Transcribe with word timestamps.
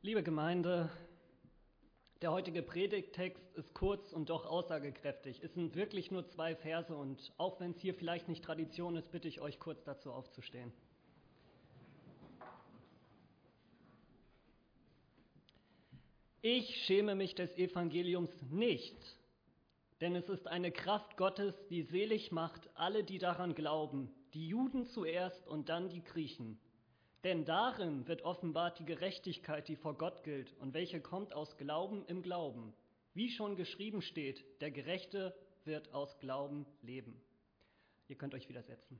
Liebe 0.01 0.23
Gemeinde, 0.23 0.89
der 2.21 2.33
heutige 2.33 2.63
Predigttext 2.63 3.55
ist 3.55 3.73
kurz 3.73 4.11
und 4.11 4.29
doch 4.29 4.45
aussagekräftig. 4.45 5.41
Es 5.41 5.53
sind 5.53 5.77
wirklich 5.77 6.11
nur 6.11 6.27
zwei 6.27 6.53
Verse 6.53 6.93
und 6.93 7.31
auch 7.37 7.61
wenn 7.61 7.71
es 7.71 7.79
hier 7.79 7.93
vielleicht 7.93 8.27
nicht 8.27 8.43
Tradition 8.43 8.97
ist, 8.97 9.09
bitte 9.09 9.29
ich 9.29 9.39
euch 9.39 9.57
kurz 9.57 9.85
dazu 9.85 10.11
aufzustehen. 10.11 10.73
Ich 16.45 16.83
schäme 16.83 17.15
mich 17.15 17.35
des 17.35 17.55
Evangeliums 17.55 18.29
nicht, 18.51 18.97
denn 20.01 20.13
es 20.13 20.27
ist 20.27 20.45
eine 20.45 20.73
Kraft 20.73 21.15
Gottes, 21.15 21.55
die 21.69 21.83
selig 21.83 22.33
macht 22.33 22.69
alle, 22.73 23.05
die 23.05 23.17
daran 23.17 23.55
glauben, 23.55 24.13
die 24.33 24.49
Juden 24.49 24.85
zuerst 24.85 25.47
und 25.47 25.69
dann 25.69 25.87
die 25.87 26.03
Griechen. 26.03 26.59
Denn 27.23 27.45
darin 27.45 28.05
wird 28.09 28.23
offenbart 28.23 28.77
die 28.77 28.83
Gerechtigkeit, 28.83 29.69
die 29.69 29.77
vor 29.77 29.97
Gott 29.97 30.21
gilt 30.23 30.53
und 30.59 30.73
welche 30.73 30.99
kommt 30.99 31.33
aus 31.33 31.55
Glauben 31.55 32.05
im 32.07 32.21
Glauben. 32.21 32.73
Wie 33.13 33.31
schon 33.31 33.55
geschrieben 33.55 34.01
steht, 34.01 34.43
der 34.59 34.71
Gerechte 34.71 35.33
wird 35.63 35.93
aus 35.93 36.19
Glauben 36.19 36.65
leben. 36.81 37.21
Ihr 38.09 38.17
könnt 38.17 38.33
euch 38.33 38.49
widersetzen. 38.49 38.99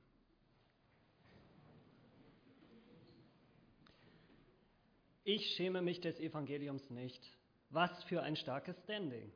Ich 5.26 5.54
schäme 5.56 5.80
mich 5.80 6.02
des 6.02 6.20
Evangeliums 6.20 6.90
nicht. 6.90 7.32
Was 7.70 8.04
für 8.04 8.22
ein 8.22 8.36
starkes 8.36 8.76
Standing. 8.84 9.32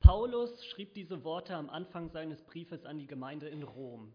Paulus 0.00 0.62
schrieb 0.66 0.92
diese 0.92 1.24
Worte 1.24 1.54
am 1.54 1.70
Anfang 1.70 2.10
seines 2.10 2.42
Briefes 2.42 2.84
an 2.84 2.98
die 2.98 3.06
Gemeinde 3.06 3.48
in 3.48 3.62
Rom. 3.62 4.12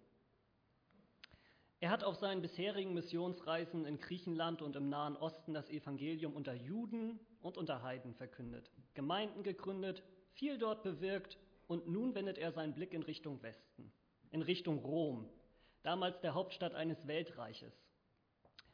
Er 1.80 1.90
hat 1.90 2.04
auf 2.04 2.18
seinen 2.18 2.44
bisherigen 2.44 2.94
Missionsreisen 2.94 3.84
in 3.86 4.00
Griechenland 4.00 4.62
und 4.62 4.76
im 4.76 4.90
Nahen 4.90 5.18
Osten 5.18 5.56
das 5.56 5.72
Evangelium 5.72 6.36
unter 6.36 6.54
Juden 6.54 7.20
und 7.42 7.58
unter 7.58 7.82
Heiden 7.82 8.14
verkündet, 8.14 8.70
Gemeinden 8.94 9.42
gegründet, 9.42 10.04
viel 10.34 10.60
dort 10.60 10.84
bewirkt 10.84 11.40
und 11.68 11.88
nun 11.88 12.14
wendet 12.14 12.38
er 12.38 12.52
seinen 12.52 12.76
Blick 12.76 12.94
in 12.94 13.02
Richtung 13.02 13.42
Westen, 13.42 13.92
in 14.30 14.44
Richtung 14.44 14.78
Rom, 14.78 15.28
damals 15.82 16.22
der 16.22 16.36
Hauptstadt 16.36 16.76
eines 16.76 17.08
Weltreiches. 17.08 17.74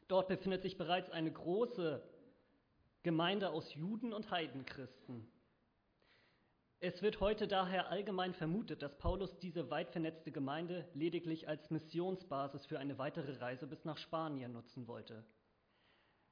Dort 0.08 0.28
befindet 0.28 0.62
sich 0.62 0.78
bereits 0.78 1.10
eine 1.10 1.30
große 1.30 2.02
Gemeinde 3.02 3.50
aus 3.50 3.74
Juden 3.74 4.12
und 4.12 4.30
Heidenchristen. 4.30 5.30
Es 6.80 7.02
wird 7.02 7.20
heute 7.20 7.46
daher 7.46 7.90
allgemein 7.90 8.34
vermutet, 8.34 8.82
dass 8.82 8.96
Paulus 8.98 9.36
diese 9.38 9.68
weit 9.70 9.90
vernetzte 9.90 10.32
Gemeinde 10.32 10.88
lediglich 10.94 11.48
als 11.48 11.70
Missionsbasis 11.70 12.66
für 12.66 12.78
eine 12.78 12.98
weitere 12.98 13.32
Reise 13.38 13.66
bis 13.66 13.84
nach 13.84 13.98
Spanien 13.98 14.52
nutzen 14.52 14.86
wollte. 14.86 15.24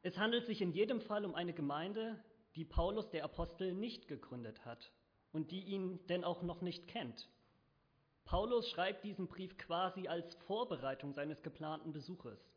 Es 0.03 0.17
handelt 0.17 0.47
sich 0.47 0.63
in 0.63 0.73
jedem 0.73 1.01
Fall 1.01 1.25
um 1.25 1.35
eine 1.35 1.53
Gemeinde, 1.53 2.19
die 2.55 2.65
Paulus 2.65 3.11
der 3.11 3.25
Apostel 3.25 3.73
nicht 3.75 4.09
gegründet 4.09 4.65
hat 4.65 4.93
und 5.33 5.51
die 5.51 5.65
ihn 5.65 5.99
denn 6.07 6.25
auch 6.25 6.43
noch 6.43 6.63
nicht 6.63 6.87
kennt. 6.89 7.29
Paulus 8.25 8.71
schreibt 8.71 9.05
diesen 9.05 9.27
Brief 9.27 9.59
quasi 9.59 10.09
als 10.09 10.35
Vorbereitung 10.47 11.13
seines 11.13 11.43
geplanten 11.43 11.93
Besuches. 11.93 12.56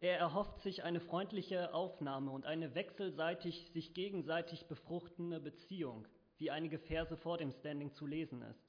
Er 0.00 0.16
erhofft 0.18 0.60
sich 0.60 0.84
eine 0.84 1.00
freundliche 1.00 1.74
Aufnahme 1.74 2.30
und 2.30 2.46
eine 2.46 2.74
wechselseitig 2.76 3.72
sich 3.72 3.94
gegenseitig 3.94 4.66
befruchtende 4.66 5.40
Beziehung, 5.40 6.06
wie 6.36 6.52
einige 6.52 6.78
Verse 6.78 7.16
vor 7.16 7.36
dem 7.36 7.50
Standing 7.50 7.92
zu 7.92 8.06
lesen 8.06 8.42
ist. 8.42 8.68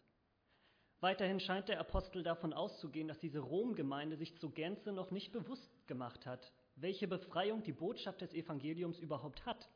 Weiterhin 1.01 1.39
scheint 1.39 1.69
der 1.69 1.79
Apostel 1.79 2.23
davon 2.23 2.51
auszugehen, 2.51 3.07
dass 3.07 3.19
diese 3.19 3.39
Rom-Gemeinde 3.39 4.17
sich 4.17 4.37
zur 4.37 4.53
Gänze 4.53 4.91
noch 4.91 5.11
nicht 5.11 5.31
bewusst 5.31 5.87
gemacht 5.87 6.25
hat, 6.25 6.51
welche 6.75 7.07
Befreiung 7.07 7.63
die 7.63 7.73
Botschaft 7.73 8.21
des 8.21 8.33
Evangeliums 8.33 8.99
überhaupt 8.99 9.45
hat. 9.45 9.69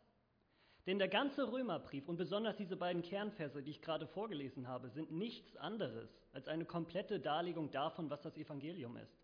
Denn 0.86 0.98
der 0.98 1.08
ganze 1.08 1.50
Römerbrief 1.50 2.10
und 2.10 2.18
besonders 2.18 2.58
diese 2.58 2.76
beiden 2.76 3.04
Kernverse, 3.04 3.64
die 3.64 3.72
ich 3.72 3.82
gerade 3.82 4.08
vorgelesen 4.08 4.68
habe, 4.68 4.90
sind 4.90 5.12
nichts 5.12 5.56
anderes 5.56 6.10
als 6.34 6.48
eine 6.48 6.66
komplette 6.66 7.22
Darlegung 7.22 7.72
davon, 7.72 8.10
was 8.10 8.22
das 8.22 8.36
Evangelium 8.36 8.98
ist. 8.98 9.23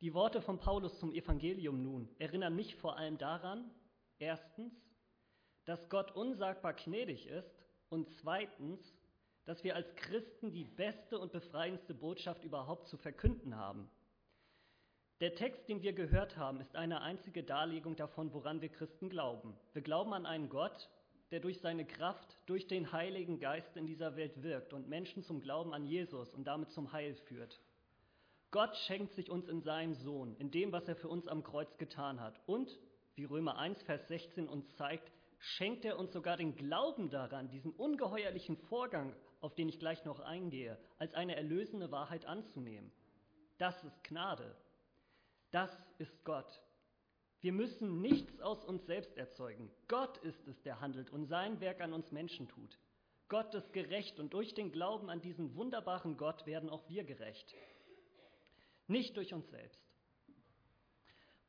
Die 0.00 0.12
Worte 0.12 0.42
von 0.42 0.58
Paulus 0.58 0.98
zum 0.98 1.12
Evangelium 1.14 1.82
nun 1.82 2.08
erinnern 2.18 2.54
mich 2.54 2.76
vor 2.76 2.98
allem 2.98 3.16
daran, 3.16 3.70
erstens, 4.18 4.74
dass 5.64 5.88
Gott 5.88 6.14
unsagbar 6.14 6.74
gnädig 6.74 7.26
ist 7.26 7.64
und 7.88 8.08
zweitens, 8.20 8.80
dass 9.46 9.64
wir 9.64 9.74
als 9.74 9.94
Christen 9.96 10.52
die 10.52 10.64
beste 10.64 11.18
und 11.18 11.32
befreiendste 11.32 11.94
Botschaft 11.94 12.44
überhaupt 12.44 12.88
zu 12.88 12.98
verkünden 12.98 13.56
haben. 13.56 13.88
Der 15.20 15.34
Text, 15.34 15.66
den 15.68 15.80
wir 15.80 15.94
gehört 15.94 16.36
haben, 16.36 16.60
ist 16.60 16.76
eine 16.76 17.00
einzige 17.00 17.42
Darlegung 17.42 17.96
davon, 17.96 18.34
woran 18.34 18.60
wir 18.60 18.68
Christen 18.68 19.08
glauben. 19.08 19.56
Wir 19.72 19.80
glauben 19.80 20.12
an 20.12 20.26
einen 20.26 20.50
Gott, 20.50 20.90
der 21.30 21.40
durch 21.40 21.60
seine 21.60 21.86
Kraft, 21.86 22.36
durch 22.44 22.66
den 22.66 22.92
Heiligen 22.92 23.40
Geist 23.40 23.76
in 23.76 23.86
dieser 23.86 24.14
Welt 24.16 24.42
wirkt 24.42 24.74
und 24.74 24.88
Menschen 24.88 25.22
zum 25.22 25.40
Glauben 25.40 25.72
an 25.72 25.86
Jesus 25.86 26.34
und 26.34 26.44
damit 26.44 26.70
zum 26.70 26.92
Heil 26.92 27.14
führt. 27.14 27.58
Gott 28.50 28.76
schenkt 28.86 29.12
sich 29.14 29.30
uns 29.30 29.48
in 29.48 29.60
seinem 29.60 29.94
Sohn, 29.94 30.36
in 30.36 30.50
dem, 30.50 30.72
was 30.72 30.86
er 30.88 30.96
für 30.96 31.08
uns 31.08 31.26
am 31.26 31.42
Kreuz 31.42 31.76
getan 31.78 32.20
hat. 32.20 32.40
Und, 32.46 32.78
wie 33.14 33.24
Römer 33.24 33.58
1, 33.58 33.82
Vers 33.82 34.06
16 34.08 34.48
uns 34.48 34.72
zeigt, 34.76 35.10
schenkt 35.38 35.84
er 35.84 35.98
uns 35.98 36.12
sogar 36.12 36.36
den 36.36 36.54
Glauben 36.54 37.10
daran, 37.10 37.48
diesen 37.48 37.72
ungeheuerlichen 37.72 38.56
Vorgang, 38.56 39.14
auf 39.40 39.54
den 39.54 39.68
ich 39.68 39.78
gleich 39.78 40.04
noch 40.04 40.20
eingehe, 40.20 40.78
als 40.98 41.14
eine 41.14 41.36
erlösende 41.36 41.90
Wahrheit 41.90 42.24
anzunehmen. 42.24 42.92
Das 43.58 43.82
ist 43.84 44.04
Gnade. 44.04 44.56
Das 45.50 45.70
ist 45.98 46.24
Gott. 46.24 46.62
Wir 47.40 47.52
müssen 47.52 48.00
nichts 48.00 48.40
aus 48.40 48.64
uns 48.64 48.86
selbst 48.86 49.16
erzeugen. 49.16 49.70
Gott 49.88 50.18
ist 50.18 50.46
es, 50.48 50.60
der 50.62 50.80
handelt 50.80 51.10
und 51.10 51.26
sein 51.26 51.60
Werk 51.60 51.80
an 51.80 51.92
uns 51.92 52.10
Menschen 52.12 52.48
tut. 52.48 52.78
Gott 53.28 53.54
ist 53.54 53.72
gerecht 53.72 54.20
und 54.20 54.32
durch 54.32 54.54
den 54.54 54.72
Glauben 54.72 55.10
an 55.10 55.20
diesen 55.20 55.54
wunderbaren 55.56 56.16
Gott 56.16 56.46
werden 56.46 56.70
auch 56.70 56.88
wir 56.88 57.04
gerecht 57.04 57.54
nicht 58.88 59.16
durch 59.16 59.32
uns 59.34 59.48
selbst. 59.50 59.80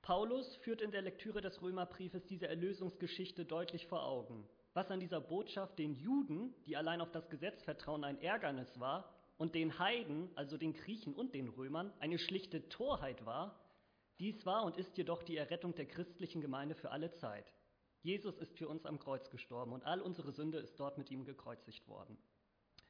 Paulus 0.01 0.55
führt 0.57 0.81
in 0.81 0.91
der 0.91 1.01
Lektüre 1.01 1.41
des 1.41 1.61
Römerbriefes 1.61 2.25
diese 2.27 2.47
Erlösungsgeschichte 2.47 3.45
deutlich 3.45 3.87
vor 3.87 4.05
Augen. 4.05 4.47
Was 4.73 4.89
an 4.89 4.99
dieser 4.99 5.19
Botschaft 5.19 5.77
den 5.79 5.95
Juden, 5.95 6.53
die 6.65 6.77
allein 6.77 7.01
auf 7.01 7.11
das 7.11 7.29
Gesetz 7.29 7.61
vertrauen, 7.63 8.03
ein 8.03 8.21
Ärgernis 8.21 8.79
war, 8.79 9.13
und 9.37 9.53
den 9.53 9.77
Heiden, 9.79 10.29
also 10.35 10.57
den 10.57 10.73
Griechen 10.73 11.13
und 11.13 11.33
den 11.33 11.49
Römern, 11.49 11.93
eine 11.99 12.17
schlichte 12.17 12.69
Torheit 12.69 13.25
war, 13.25 13.59
dies 14.19 14.45
war 14.45 14.63
und 14.63 14.77
ist 14.77 14.97
jedoch 14.97 15.21
die 15.23 15.37
Errettung 15.37 15.75
der 15.75 15.85
christlichen 15.85 16.41
Gemeinde 16.41 16.73
für 16.73 16.91
alle 16.91 17.11
Zeit. 17.13 17.53
Jesus 18.01 18.37
ist 18.37 18.57
für 18.57 18.67
uns 18.67 18.85
am 18.85 18.99
Kreuz 18.99 19.29
gestorben 19.29 19.73
und 19.73 19.83
all 19.83 20.01
unsere 20.01 20.31
Sünde 20.31 20.57
ist 20.57 20.79
dort 20.79 20.97
mit 20.97 21.11
ihm 21.11 21.23
gekreuzigt 21.23 21.87
worden. 21.87 22.17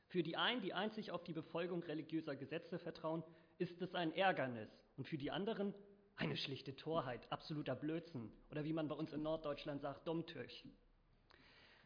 Für 0.07 0.23
die 0.23 0.37
einen, 0.37 0.61
die 0.61 0.73
einzig 0.73 1.11
auf 1.11 1.23
die 1.23 1.33
Befolgung 1.33 1.83
religiöser 1.83 2.35
Gesetze 2.35 2.79
vertrauen, 2.79 3.23
ist 3.57 3.81
es 3.81 3.93
ein 3.95 4.13
Ärgernis 4.13 4.69
und 4.97 5.07
für 5.07 5.17
die 5.17 5.31
anderen 5.31 5.73
eine 6.15 6.37
schlichte 6.37 6.75
Torheit, 6.75 7.31
absoluter 7.31 7.75
Blödsinn 7.75 8.31
oder 8.49 8.63
wie 8.63 8.73
man 8.73 8.87
bei 8.87 8.95
uns 8.95 9.13
in 9.13 9.21
Norddeutschland 9.21 9.81
sagt, 9.81 10.07
Dummtürch. 10.07 10.65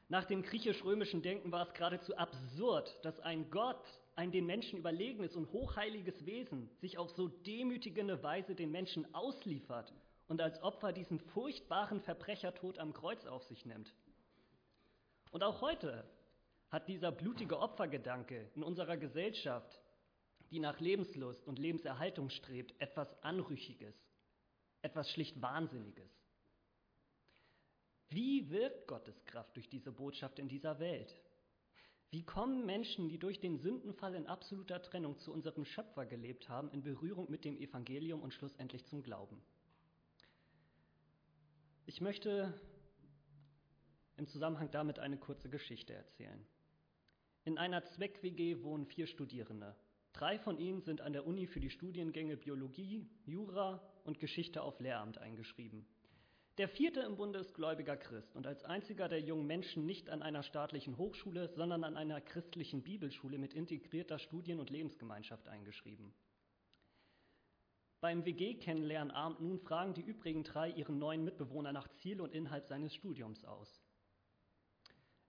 Nach 0.08 0.26
dem 0.26 0.44
griechisch-römischen 0.44 1.22
Denken 1.22 1.52
war 1.52 1.68
es 1.68 1.74
geradezu 1.74 2.16
absurd, 2.18 2.94
dass 3.04 3.20
ein 3.22 3.50
Gott, 3.50 3.81
ein 4.16 4.31
den 4.31 4.46
Menschen 4.46 4.78
überlegenes 4.78 5.36
und 5.36 5.52
hochheiliges 5.52 6.26
Wesen, 6.26 6.70
sich 6.81 6.98
auf 6.98 7.12
so 7.12 7.30
demütigende 7.30 8.22
Weise 8.22 8.56
den 8.56 8.72
Menschen 8.72 9.14
ausliefert 9.14 9.94
und 10.28 10.42
als 10.42 10.62
Opfer 10.64 10.92
diesen 10.92 11.19
furchtbaren 11.19 12.01
Verbrechertod 12.01 12.78
am 12.78 12.94
Kreuz 12.94 13.25
auf 13.25 13.44
sich 13.44 13.66
nimmt. 13.66 13.94
Und 15.31 15.44
auch 15.44 15.62
heute 15.62 16.06
hat 16.69 16.88
dieser 16.88 17.12
blutige 17.12 17.60
Opfergedanke 17.60 18.50
in 18.56 18.63
unserer 18.63 18.98
Gesellschaft 18.98 19.80
die 20.51 20.59
nach 20.59 20.80
Lebenslust 20.80 21.48
und 21.48 21.57
Lebenserhaltung 21.57 22.30
strebt, 22.30 22.75
etwas 22.80 23.24
Anrüchiges, 23.24 23.95
etwas 24.81 25.09
schlicht 25.09 25.42
Wahnsinniges. 25.42 26.12
Wie 28.09 28.50
wirkt 28.50 28.88
Gottes 28.88 29.24
Kraft 29.24 29.56
durch 29.56 29.69
diese 29.69 29.94
Botschaft 29.94 30.38
in 30.38 30.50
dieser 30.50 30.80
Welt? 30.80 31.15
Wie 32.09 32.25
kommen 32.25 32.65
Menschen, 32.65 33.07
die 33.07 33.18
durch 33.18 33.39
den 33.39 33.57
Sündenfall 33.57 34.15
in 34.15 34.27
absoluter 34.27 34.81
Trennung 34.81 35.18
zu 35.18 35.31
unserem 35.31 35.63
Schöpfer 35.63 36.06
gelebt 36.06 36.50
haben, 36.50 36.69
in 36.71 36.83
Berührung 36.83 37.31
mit 37.31 37.45
dem 37.45 37.57
Evangelium 37.57 38.21
und 38.21 38.33
schlussendlich 38.33 38.86
zum 38.86 39.01
Glauben? 39.01 39.42
Ich 41.86 42.01
möchte 42.01 42.54
im 44.18 44.27
Zusammenhang 44.27 44.69
damit 44.71 45.00
eine 45.00 45.18
kurze 45.18 45.50
Geschichte 45.50 45.94
erzählen. 45.94 46.45
In 47.45 47.57
einer 47.57 47.86
Zweck-WG 47.86 48.62
wohnen 48.62 48.86
vier 48.86 49.07
Studierende. 49.07 49.74
Drei 50.13 50.38
von 50.40 50.58
ihnen 50.58 50.81
sind 50.81 51.02
an 51.02 51.13
der 51.13 51.25
Uni 51.25 51.48
für 51.48 51.60
die 51.60 51.69
Studiengänge 51.69 52.38
Biologie, 52.38 53.08
Jura 53.25 53.81
und 54.04 54.19
Geschichte 54.19 54.62
auf 54.62 54.80
Lehramt 54.80 55.18
eingeschrieben. 55.18 55.86
Der 56.58 56.68
vierte 56.68 57.00
im 57.00 57.16
Bunde 57.16 57.40
ist 57.40 57.56
gläubiger 57.56 57.96
Christ 57.96 58.36
und 58.36 58.46
als 58.46 58.63
einziger 58.66 59.08
der 59.08 59.22
jungen 59.22 59.48
Menschen 59.48 59.86
nicht 59.86 60.10
an 60.10 60.22
einer 60.22 60.44
staatlichen 60.44 60.98
Hochschule, 60.98 61.48
sondern 61.56 61.84
an 61.84 61.96
einer 61.96 62.19
christlichen 62.19 62.84
Bibelschule 62.84 63.38
mit 63.38 63.54
integrierter 63.54 64.19
Studien- 64.19 64.60
und 64.60 64.69
Lebensgemeinschaft 64.69 65.48
eingeschrieben. 65.48 66.14
Beim 68.02 68.25
WG-Kennenlernabend 68.25 69.40
nun 69.40 69.60
fragen 69.60 69.94
die 69.94 70.02
übrigen 70.02 70.44
drei 70.44 70.72
ihren 70.72 70.98
neuen 70.98 71.24
Mitbewohner 71.24 71.72
nach 71.72 71.88
Ziel 72.00 72.19
und 72.19 72.34
Inhalt 72.34 72.68
seines 72.68 72.94
Studiums 72.96 73.46
aus. 73.46 73.81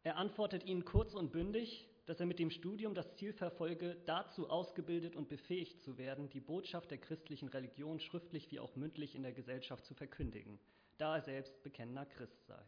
Er 0.03 0.17
antwortet 0.17 0.65
ihnen 0.65 0.85
kurz 0.85 1.15
und 1.15 1.31
bündig, 1.31 1.89
dass 2.07 2.19
er 2.19 2.27
mit 2.27 2.39
dem 2.39 2.51
Studium 2.51 2.95
das 2.95 3.15
Ziel 3.15 3.33
verfolge, 3.33 3.97
dazu 4.07 4.51
ausgebildet 4.51 5.15
und 5.15 5.29
befähigt 5.29 5.81
zu 5.81 5.99
werden, 5.99 6.29
die 6.31 6.41
Botschaft 6.41 6.91
der 6.91 6.99
christlichen 6.99 7.49
Religion 7.49 8.01
schriftlich 8.01 8.51
wie 8.51 8.59
auch 8.59 8.75
mündlich 8.75 9.15
in 9.15 9.23
der 9.23 9.33
Gesellschaft 9.33 9.85
zu 9.85 9.95
verkündigen, 9.95 10.59
da 10.99 11.17
er 11.17 11.23
selbst 11.23 11.63
bekennender 11.63 12.07
Christ 12.07 12.45
sei. 12.47 12.61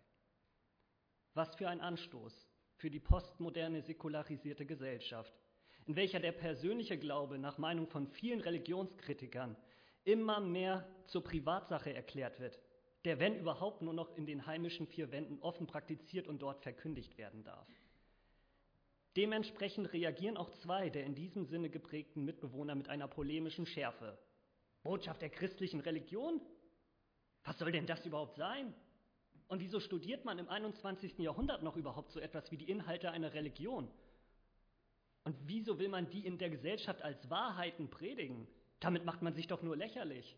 Was 1.34 1.56
für 1.56 1.69
ein 1.69 1.81
Anstoß 1.81 2.48
für 2.76 2.90
die 2.90 3.00
postmoderne 3.00 3.82
säkularisierte 3.82 4.66
Gesellschaft, 4.66 5.34
in 5.86 5.96
welcher 5.96 6.20
der 6.20 6.32
persönliche 6.32 6.96
Glaube 6.96 7.38
nach 7.38 7.58
Meinung 7.58 7.88
von 7.88 8.06
vielen 8.06 8.40
Religionskritikern 8.40 9.56
immer 10.04 10.40
mehr 10.40 10.86
zur 11.06 11.25
Privatsache 11.25 11.92
erklärt 11.92 12.38
wird, 12.40 12.58
der, 13.04 13.19
wenn 13.19 13.36
überhaupt, 13.36 13.82
nur 13.82 13.92
noch 13.92 14.16
in 14.16 14.26
den 14.26 14.46
heimischen 14.46 14.86
vier 14.86 15.10
Wänden 15.10 15.38
offen 15.40 15.66
praktiziert 15.66 16.26
und 16.26 16.40
dort 16.40 16.62
verkündigt 16.62 17.19
werden 17.19 17.44
darf. 17.44 17.69
Dementsprechend 19.16 19.93
reagieren 19.93 20.37
auch 20.37 20.50
zwei 20.62 20.90
der 20.90 21.05
in 21.05 21.14
diesem 21.14 21.44
Sinne 21.46 21.70
geprägten 21.70 22.25
Mitbewohner 22.25 22.75
mit 22.75 22.88
einer 22.88 23.06
polemischen 23.06 23.66
Schärfe. 23.66 24.19
Botschaft 24.82 25.22
der 25.22 25.31
christlichen 25.31 25.81
Religion? 25.81 26.40
Was 27.44 27.58
soll 27.58 27.72
denn 27.72 27.87
das 27.87 28.05
überhaupt 28.05 28.37
sein? 28.37 28.75
Und 29.46 29.61
wieso 29.61 29.78
studiert 29.78 30.25
man 30.25 30.38
im 30.38 30.49
21. 30.49 31.19
Jahrhundert 31.19 31.62
noch 31.62 31.76
überhaupt 31.76 32.11
so 32.12 32.19
etwas 32.19 32.50
wie 32.50 32.56
die 32.56 32.69
Inhalte 32.69 33.11
einer 33.11 33.34
Religion? 33.34 33.88
Und 35.25 35.37
wieso 35.46 35.78
will 35.78 35.88
man 35.88 36.10
die 36.10 36.26
in 36.26 36.38
der 36.38 36.50
Gesellschaft 36.50 37.02
als 37.02 37.31
Wahrheiten 37.31 37.88
predigen? 37.88 38.46
Damit 38.81 39.05
macht 39.05 39.22
man 39.22 39.34
sich 39.34 39.46
doch 39.46 39.62
nur 39.62 39.76
lächerlich. 39.76 40.37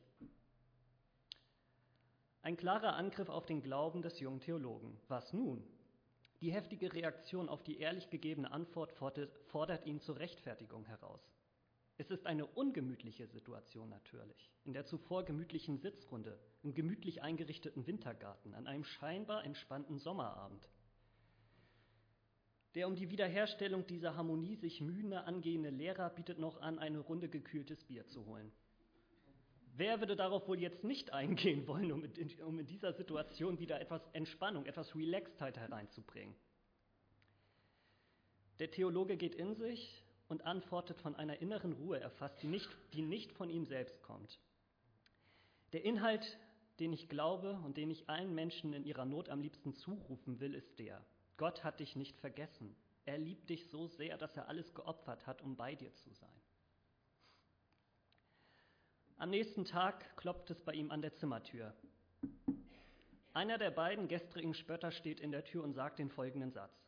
Ein 2.43 2.57
klarer 2.57 2.95
Angriff 2.95 3.29
auf 3.29 3.47
den 3.47 3.63
Glauben 3.63 4.03
des 4.03 4.21
jungen 4.21 4.41
Theologen. 4.41 4.97
Was 5.09 5.33
nun? 5.33 5.67
Die 6.41 6.53
heftige 6.53 6.93
Reaktion 6.93 7.49
auf 7.49 7.63
die 7.63 7.79
ehrlich 7.79 8.11
gegebene 8.11 8.51
Antwort 8.51 8.93
fordert 8.93 9.87
ihn 9.87 10.01
zur 10.01 10.19
Rechtfertigung 10.19 10.85
heraus. 10.85 11.23
Es 11.99 12.11
ist 12.11 12.27
eine 12.27 12.45
ungemütliche 12.45 13.27
Situation 13.27 13.89
natürlich, 13.89 14.51
in 14.65 14.75
der 14.75 14.85
zuvor 14.85 15.25
gemütlichen 15.25 15.79
Sitzrunde, 15.79 16.39
im 16.63 16.75
gemütlich 16.75 17.23
eingerichteten 17.23 17.87
Wintergarten, 17.87 18.53
an 18.53 18.67
einem 18.67 18.85
scheinbar 18.85 19.45
entspannten 19.45 19.99
Sommerabend. 19.99 20.69
Der 22.75 22.87
um 22.87 22.97
die 22.97 23.11
Wiederherstellung 23.11 23.87
dieser 23.87 24.15
Harmonie 24.15 24.57
sich 24.57 24.83
mühende 24.83 25.25
angehende 25.25 25.71
Lehrer 25.71 26.11
bietet 26.11 26.39
noch 26.39 26.61
an, 26.61 26.79
eine 26.79 26.99
Runde 26.99 27.31
gekühltes 27.31 27.83
Bier 27.85 28.07
zu 28.07 28.27
holen. 28.27 28.53
Wer 29.79 30.01
würde 30.01 30.17
darauf 30.17 30.49
wohl 30.49 30.59
jetzt 30.59 30.85
nicht 30.85 31.13
eingehen 31.13 31.67
wollen, 31.67 31.93
um 31.93 32.03
in, 32.03 32.43
um 32.43 32.59
in 32.59 32.67
dieser 32.67 32.95
Situation 32.95 33.59
wieder 33.59 33.79
etwas 33.79 34.01
Entspannung, 34.15 34.65
etwas 34.65 34.95
Relaxedheit 34.95 35.59
hereinzubringen? 35.59 36.35
Der 38.59 38.71
Theologe 38.71 39.19
geht 39.19 39.35
in 39.35 39.55
sich 39.55 40.03
und 40.29 40.47
antwortet 40.47 40.99
von 41.03 41.15
einer 41.15 41.43
inneren 41.43 41.75
Ruhe 41.75 42.01
erfasst, 42.01 42.43
die 42.43 42.47
nicht, 42.47 42.69
die 42.95 43.03
nicht 43.03 43.33
von 43.33 43.51
ihm 43.51 43.67
selbst 43.67 44.03
kommt. 44.03 44.41
Der 45.75 45.85
Inhalt, 45.85 46.39
den 46.81 46.95
ich 46.95 47.11
glaube 47.11 47.61
und 47.63 47.77
den 47.77 47.91
ich 47.91 48.09
allen 48.09 48.35
Menschen 48.35 48.73
in 48.73 48.85
ihrer 48.85 49.05
Not 49.05 49.29
am 49.29 49.43
liebsten 49.43 49.75
zurufen 49.75 50.41
will, 50.41 50.55
ist 50.55 50.79
der. 50.79 51.05
Gott 51.37 51.65
hat 51.65 51.81
dich 51.81 51.97
nicht 51.97 52.17
vergessen. 52.19 52.75
Er 53.05 53.19
liebt 53.19 53.51
dich 53.51 53.69
so 53.69 53.89
sehr, 53.89 54.17
dass 54.17 54.37
er 54.39 54.49
alles 54.49 54.75
geopfert 54.75 55.27
hat, 55.27 55.43
um 55.43 55.55
bei 55.55 55.75
dir 55.75 55.95
zu 55.97 56.11
sein. 56.15 56.36
Am 59.19 59.31
nächsten 59.31 59.65
Tag 59.65 60.15
klopft 60.19 60.51
es 60.51 60.61
bei 60.61 60.75
ihm 60.75 60.91
an 60.91 61.01
der 61.01 61.15
Zimmertür. 61.15 61.73
Einer 63.33 63.57
der 63.57 63.71
beiden 63.71 64.09
gestrigen 64.09 64.53
Spötter 64.53 64.91
steht 64.91 65.21
in 65.21 65.31
der 65.31 65.43
Tür 65.43 65.65
und 65.65 65.73
sagt 65.73 65.99
den 65.99 66.11
folgenden 66.11 66.53
Satz. 66.53 66.87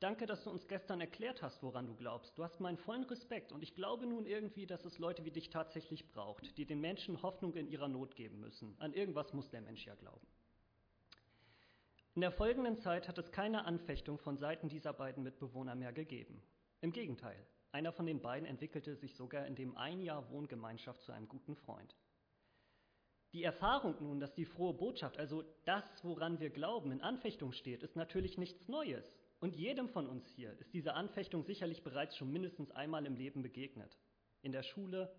Danke, 0.00 0.24
dass 0.24 0.44
du 0.44 0.50
uns 0.50 0.66
gestern 0.68 1.02
erklärt 1.02 1.42
hast, 1.42 1.62
woran 1.62 1.86
du 1.86 1.94
glaubst. 1.94 2.38
Du 2.38 2.44
hast 2.44 2.60
meinen 2.60 2.78
vollen 2.78 3.04
Respekt 3.04 3.52
und 3.52 3.62
ich 3.62 3.74
glaube 3.74 4.06
nun 4.06 4.24
irgendwie, 4.24 4.64
dass 4.64 4.86
es 4.86 4.98
Leute 4.98 5.26
wie 5.26 5.30
dich 5.30 5.50
tatsächlich 5.50 6.08
braucht, 6.08 6.56
die 6.56 6.64
den 6.64 6.80
Menschen 6.80 7.20
Hoffnung 7.20 7.54
in 7.54 7.68
ihrer 7.68 7.88
Not 7.88 8.16
geben 8.16 8.40
müssen. 8.40 8.74
An 8.78 8.94
irgendwas 8.94 9.34
muss 9.34 9.50
der 9.50 9.60
Mensch 9.60 9.84
ja 9.84 9.94
glauben. 9.96 10.26
In 12.14 12.22
der 12.22 12.32
folgenden 12.32 12.78
Zeit 12.78 13.06
hat 13.06 13.18
es 13.18 13.32
keine 13.32 13.66
Anfechtung 13.66 14.18
von 14.18 14.38
Seiten 14.38 14.70
dieser 14.70 14.94
beiden 14.94 15.22
Mitbewohner 15.22 15.74
mehr 15.74 15.92
gegeben. 15.92 16.42
Im 16.80 16.92
Gegenteil, 16.92 17.44
einer 17.72 17.92
von 17.92 18.06
den 18.06 18.20
beiden 18.20 18.46
entwickelte 18.46 18.96
sich 18.96 19.14
sogar 19.14 19.46
in 19.46 19.54
dem 19.54 19.76
ein 19.76 20.00
Jahr 20.00 20.30
Wohngemeinschaft 20.30 21.02
zu 21.02 21.12
einem 21.12 21.28
guten 21.28 21.54
Freund. 21.56 21.94
Die 23.32 23.42
Erfahrung 23.42 23.94
nun, 24.00 24.20
dass 24.20 24.34
die 24.34 24.46
frohe 24.46 24.72
Botschaft, 24.72 25.18
also 25.18 25.44
das, 25.64 25.84
woran 26.02 26.40
wir 26.40 26.48
glauben, 26.48 26.92
in 26.92 27.02
Anfechtung 27.02 27.52
steht, 27.52 27.82
ist 27.82 27.94
natürlich 27.94 28.38
nichts 28.38 28.68
Neues. 28.68 29.04
Und 29.40 29.54
jedem 29.54 29.88
von 29.90 30.08
uns 30.08 30.26
hier 30.30 30.58
ist 30.58 30.72
diese 30.72 30.94
Anfechtung 30.94 31.44
sicherlich 31.44 31.82
bereits 31.82 32.16
schon 32.16 32.32
mindestens 32.32 32.70
einmal 32.72 33.04
im 33.06 33.16
Leben 33.16 33.42
begegnet. 33.42 33.98
In 34.42 34.52
der 34.52 34.62
Schule, 34.62 35.14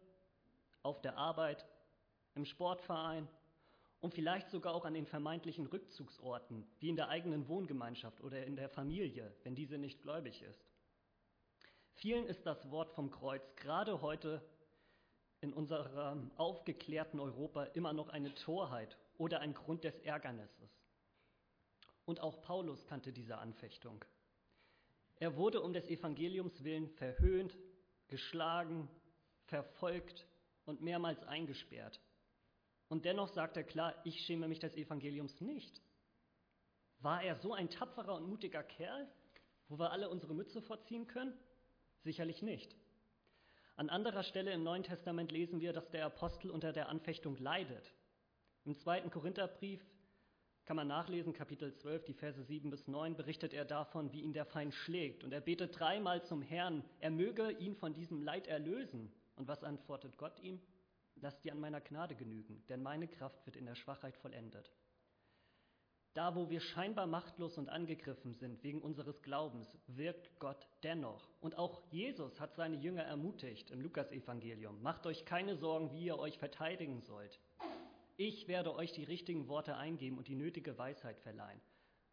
auf 0.81 1.01
der 1.01 1.17
Arbeit, 1.17 1.65
im 2.35 2.45
Sportverein 2.45 3.27
und 4.01 4.13
vielleicht 4.13 4.49
sogar 4.49 4.73
auch 4.73 4.85
an 4.85 4.93
den 4.93 5.05
vermeintlichen 5.05 5.67
Rückzugsorten, 5.67 6.65
wie 6.79 6.89
in 6.89 6.95
der 6.95 7.09
eigenen 7.09 7.47
Wohngemeinschaft 7.47 8.21
oder 8.21 8.45
in 8.45 8.55
der 8.55 8.69
Familie, 8.69 9.35
wenn 9.43 9.55
diese 9.55 9.77
nicht 9.77 10.01
gläubig 10.01 10.41
ist. 10.41 10.65
Vielen 11.99 12.27
ist 12.27 12.45
das 12.45 12.71
Wort 12.71 12.93
vom 12.93 13.11
Kreuz 13.11 13.43
gerade 13.57 14.01
heute 14.01 14.41
in 15.41 15.51
unserem 15.51 16.31
aufgeklärten 16.37 17.19
Europa 17.19 17.65
immer 17.73 17.91
noch 17.91 18.07
eine 18.07 18.33
Torheit 18.35 18.97
oder 19.17 19.41
ein 19.41 19.53
Grund 19.53 19.83
des 19.83 19.99
Ärgernisses. 19.99 20.71
Und 22.05 22.21
auch 22.21 22.41
Paulus 22.41 22.85
kannte 22.87 23.11
diese 23.11 23.37
Anfechtung. 23.37 24.05
Er 25.17 25.35
wurde 25.35 25.61
um 25.61 25.73
des 25.73 25.89
Evangeliums 25.89 26.63
willen 26.63 26.87
verhöhnt, 26.87 27.57
geschlagen, 28.07 28.87
verfolgt 29.47 30.25
und 30.63 30.79
mehrmals 30.79 31.21
eingesperrt. 31.23 31.99
Und 32.87 33.03
dennoch 33.03 33.27
sagt 33.27 33.57
er 33.57 33.65
klar, 33.65 33.93
ich 34.05 34.21
schäme 34.21 34.47
mich 34.47 34.59
des 34.59 34.73
Evangeliums 34.77 35.41
nicht. 35.41 35.81
War 36.99 37.23
er 37.23 37.35
so 37.35 37.53
ein 37.53 37.69
tapferer 37.69 38.15
und 38.15 38.29
mutiger 38.29 38.63
Kerl, 38.63 39.11
wo 39.67 39.77
wir 39.77 39.91
alle 39.91 40.09
unsere 40.09 40.33
Mütze 40.33 40.61
vorziehen 40.61 41.05
können? 41.05 41.37
Sicherlich 42.03 42.41
nicht. 42.41 42.75
An 43.75 43.89
anderer 43.89 44.23
Stelle 44.23 44.51
im 44.51 44.63
Neuen 44.63 44.83
Testament 44.83 45.31
lesen 45.31 45.61
wir, 45.61 45.73
dass 45.73 45.89
der 45.89 46.05
Apostel 46.05 46.51
unter 46.51 46.73
der 46.73 46.89
Anfechtung 46.89 47.37
leidet. 47.37 47.93
Im 48.65 48.75
zweiten 48.75 49.09
Korintherbrief 49.09 49.81
kann 50.65 50.75
man 50.75 50.87
nachlesen, 50.87 51.33
Kapitel 51.33 51.73
12, 51.73 52.05
die 52.05 52.13
Verse 52.13 52.43
7 52.43 52.69
bis 52.69 52.87
9, 52.87 53.15
berichtet 53.15 53.53
er 53.53 53.65
davon, 53.65 54.11
wie 54.11 54.21
ihn 54.21 54.33
der 54.33 54.45
Feind 54.45 54.73
schlägt. 54.73 55.23
Und 55.23 55.33
er 55.33 55.41
betet 55.41 55.79
dreimal 55.79 56.23
zum 56.23 56.41
Herrn, 56.41 56.83
er 56.99 57.09
möge 57.09 57.51
ihn 57.51 57.75
von 57.75 57.93
diesem 57.93 58.21
Leid 58.21 58.47
erlösen. 58.47 59.11
Und 59.35 59.47
was 59.47 59.63
antwortet 59.63 60.17
Gott 60.17 60.39
ihm? 60.41 60.61
Lass 61.15 61.39
dir 61.41 61.53
an 61.53 61.59
meiner 61.59 61.81
Gnade 61.81 62.15
genügen, 62.15 62.63
denn 62.69 62.83
meine 62.83 63.07
Kraft 63.07 63.45
wird 63.45 63.55
in 63.55 63.65
der 63.65 63.75
Schwachheit 63.75 64.15
vollendet. 64.15 64.71
Da, 66.19 66.35
wo 66.35 66.49
wir 66.49 66.59
scheinbar 66.59 67.07
machtlos 67.07 67.57
und 67.57 67.69
angegriffen 67.69 68.33
sind 68.33 68.61
wegen 68.61 68.81
unseres 68.81 69.21
Glaubens, 69.21 69.69
wirkt 69.87 70.37
Gott 70.37 70.67
dennoch. 70.83 71.31
Und 71.39 71.57
auch 71.57 71.81
Jesus 71.91 72.41
hat 72.41 72.55
seine 72.55 72.75
Jünger 72.75 73.03
ermutigt 73.03 73.71
im 73.71 73.79
Lukasevangelium. 73.79 74.81
Macht 74.81 75.05
euch 75.05 75.23
keine 75.23 75.55
Sorgen, 75.55 75.93
wie 75.93 76.03
ihr 76.03 76.19
euch 76.19 76.37
verteidigen 76.37 76.99
sollt. 77.03 77.39
Ich 78.17 78.49
werde 78.49 78.75
euch 78.75 78.91
die 78.91 79.05
richtigen 79.05 79.47
Worte 79.47 79.77
eingeben 79.77 80.17
und 80.17 80.27
die 80.27 80.35
nötige 80.35 80.77
Weisheit 80.77 81.17
verleihen, 81.21 81.61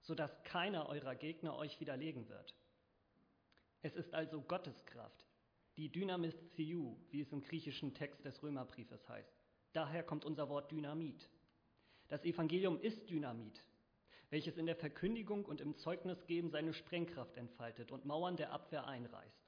sodass 0.02 0.30
keiner 0.44 0.88
eurer 0.88 1.16
Gegner 1.16 1.56
euch 1.56 1.80
widerlegen 1.80 2.28
wird. 2.28 2.54
Es 3.82 3.96
ist 3.96 4.14
also 4.14 4.40
Gottes 4.40 4.86
Kraft, 4.86 5.26
die 5.76 5.90
Dynamis 5.90 6.36
Theou, 6.54 6.96
wie 7.10 7.22
es 7.22 7.32
im 7.32 7.42
griechischen 7.42 7.92
Text 7.92 8.24
des 8.24 8.40
Römerbriefes 8.40 9.08
heißt. 9.08 9.36
Daher 9.72 10.04
kommt 10.04 10.24
unser 10.24 10.48
Wort 10.48 10.70
Dynamit. 10.70 11.28
Das 12.06 12.24
Evangelium 12.24 12.80
ist 12.80 13.10
Dynamit, 13.10 13.64
welches 14.30 14.56
in 14.56 14.66
der 14.66 14.76
Verkündigung 14.76 15.44
und 15.44 15.60
im 15.60 15.76
Zeugnisgeben 15.76 16.50
seine 16.50 16.72
Sprengkraft 16.72 17.36
entfaltet 17.36 17.92
und 17.92 18.04
Mauern 18.04 18.36
der 18.36 18.52
Abwehr 18.52 18.86
einreißt. 18.86 19.46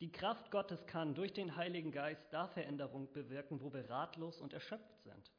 Die 0.00 0.12
Kraft 0.12 0.50
Gottes 0.50 0.86
kann 0.86 1.14
durch 1.14 1.32
den 1.32 1.56
Heiligen 1.56 1.90
Geist 1.90 2.26
da 2.30 2.48
Veränderung 2.48 3.10
bewirken, 3.12 3.60
wo 3.60 3.72
wir 3.72 3.88
ratlos 3.88 4.40
und 4.40 4.52
erschöpft 4.52 5.00
sind. 5.02 5.32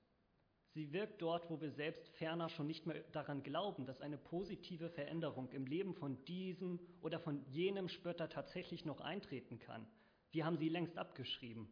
Sie 0.73 0.93
wirkt 0.93 1.21
dort, 1.21 1.49
wo 1.49 1.59
wir 1.61 1.71
selbst 1.71 2.07
ferner 2.17 2.49
schon 2.49 2.67
nicht 2.67 2.85
mehr 2.85 3.01
daran 3.11 3.41
glauben, 3.41 3.85
dass 3.85 4.01
eine 4.01 4.17
positive 4.17 4.89
Veränderung 4.89 5.49
im 5.51 5.65
Leben 5.65 5.95
von 5.95 6.23
diesem 6.25 6.79
oder 7.01 7.19
von 7.19 7.43
jenem 7.47 7.87
Spötter 7.87 8.29
tatsächlich 8.29 8.85
noch 8.85 9.01
eintreten 9.01 9.59
kann. 9.59 9.87
Wir 10.31 10.45
haben 10.45 10.57
sie 10.57 10.69
längst 10.69 10.97
abgeschrieben. 10.97 11.71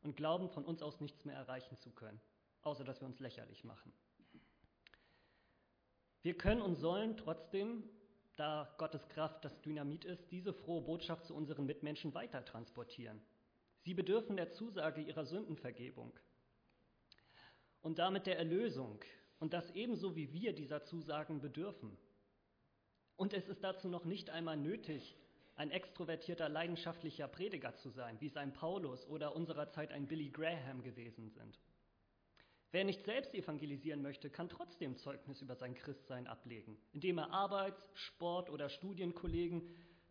und 0.00 0.16
glauben 0.16 0.48
von 0.50 0.64
uns 0.64 0.80
aus 0.80 1.00
nichts 1.00 1.24
mehr 1.24 1.34
erreichen 1.34 1.76
zu 1.78 1.90
können, 1.90 2.20
außer 2.62 2.84
dass 2.84 3.00
wir 3.00 3.08
uns 3.08 3.18
lächerlich 3.18 3.64
machen. 3.64 3.92
Wir 6.22 6.34
können 6.34 6.62
und 6.62 6.76
sollen 6.76 7.16
trotzdem, 7.16 7.84
da 8.36 8.72
Gottes 8.78 9.08
Kraft 9.08 9.44
das 9.44 9.60
Dynamit 9.62 10.04
ist, 10.04 10.30
diese 10.30 10.52
frohe 10.52 10.82
Botschaft 10.82 11.26
zu 11.26 11.34
unseren 11.34 11.66
Mitmenschen 11.66 12.14
weiter 12.14 12.44
transportieren. 12.44 13.20
Sie 13.80 13.94
bedürfen 13.94 14.36
der 14.36 14.50
Zusage 14.50 15.00
ihrer 15.00 15.24
Sündenvergebung 15.24 16.12
und 17.82 17.98
damit 17.98 18.26
der 18.26 18.38
Erlösung 18.38 19.00
und 19.38 19.52
das 19.52 19.70
ebenso 19.70 20.16
wie 20.16 20.32
wir 20.32 20.52
dieser 20.52 20.84
Zusagen 20.84 21.40
bedürfen. 21.40 21.96
Und 23.16 23.32
es 23.32 23.48
ist 23.48 23.62
dazu 23.62 23.88
noch 23.88 24.04
nicht 24.04 24.30
einmal 24.30 24.56
nötig, 24.56 25.16
ein 25.56 25.70
extrovertierter, 25.70 26.48
leidenschaftlicher 26.48 27.26
Prediger 27.26 27.74
zu 27.76 27.90
sein, 27.90 28.20
wie 28.20 28.26
es 28.26 28.36
ein 28.36 28.52
Paulus 28.52 29.06
oder 29.08 29.34
unserer 29.34 29.70
Zeit 29.70 29.90
ein 29.90 30.06
Billy 30.06 30.30
Graham 30.30 30.82
gewesen 30.82 31.30
sind. 31.30 31.58
Wer 32.70 32.84
nicht 32.84 33.02
selbst 33.04 33.34
evangelisieren 33.34 34.02
möchte, 34.02 34.28
kann 34.28 34.50
trotzdem 34.50 34.96
Zeugnis 34.96 35.40
über 35.40 35.54
sein 35.54 35.74
Christsein 35.74 36.26
ablegen, 36.26 36.76
indem 36.92 37.18
er 37.18 37.32
Arbeits-, 37.32 37.90
Sport- 37.94 38.50
oder 38.50 38.68
Studienkollegen, 38.68 39.62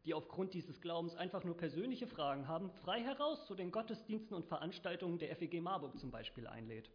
die 0.06 0.16
aufgrund 0.16 0.54
dieses 0.54 0.82
Glaubens 0.82 1.16
einfach 1.16 1.44
nur 1.44 1.56
persönliche 1.56 2.08
Fragen 2.08 2.48
haben, 2.48 2.72
frei 2.72 3.02
heraus 3.02 3.46
zu 3.46 3.54
den 3.54 3.72
Gottesdiensten 3.72 4.36
und 4.36 4.48
Veranstaltungen 4.48 5.20
der 5.20 5.36
FEG 5.36 5.62
Marburg 5.62 6.00
zum 6.00 6.10
Beispiel 6.10 6.48
einlädt. 6.48 6.90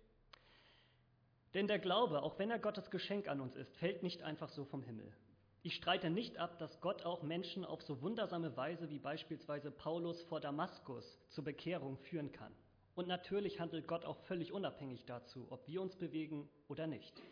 Denn 1.54 1.69
der 1.69 1.78
Glaube, 1.78 2.23
auch 2.23 2.38
wenn 2.38 2.50
er 2.50 2.59
Gottes 2.59 2.90
Geschenk 2.90 3.28
an 3.28 3.40
uns 3.40 3.54
ist, 3.54 3.76
fällt 3.76 4.02
nicht 4.02 4.23
einfach 4.23 4.49
so 4.49 4.64
vom 4.64 4.83
Himmel. 4.83 5.14
Ich 5.62 5.75
streite 5.75 6.11
nicht 6.11 6.38
ab, 6.38 6.59
dass 6.59 6.81
Gott 6.81 7.04
auch 7.04 7.23
Menschen 7.23 7.64
auf 7.64 7.83
so 7.83 8.00
wundersame 8.02 8.57
Weise 8.57 8.90
wie 8.90 8.99
beispielsweise 8.99 9.71
Paulus 9.71 10.21
vor 10.25 10.40
Damaskus 10.40 11.21
zur 11.28 11.45
Bekehrung 11.45 11.99
führen 11.99 12.33
kann. 12.33 12.52
Und 12.94 13.08
natürlich 13.08 13.58
handelt 13.58 13.88
Gott 13.88 14.04
auch 14.04 14.18
völlig 14.18 14.52
unabhängig 14.52 15.04
dazu, 15.06 15.46
ob 15.50 15.66
wir 15.66 15.80
uns 15.80 15.96
bewegen 15.96 16.49
oder 16.68 16.87
nicht. 16.87 17.22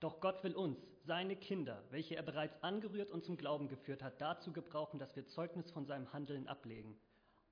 Doch 0.00 0.20
Gott 0.20 0.44
will 0.44 0.54
uns, 0.54 0.78
seine 1.04 1.34
Kinder, 1.34 1.82
welche 1.90 2.14
er 2.14 2.22
bereits 2.22 2.62
angerührt 2.62 3.10
und 3.10 3.24
zum 3.24 3.36
Glauben 3.36 3.68
geführt 3.68 4.02
hat, 4.02 4.20
dazu 4.20 4.52
gebrauchen, 4.52 4.98
dass 4.98 5.16
wir 5.16 5.26
Zeugnis 5.26 5.70
von 5.70 5.86
seinem 5.86 6.12
Handeln 6.12 6.46
ablegen 6.46 6.96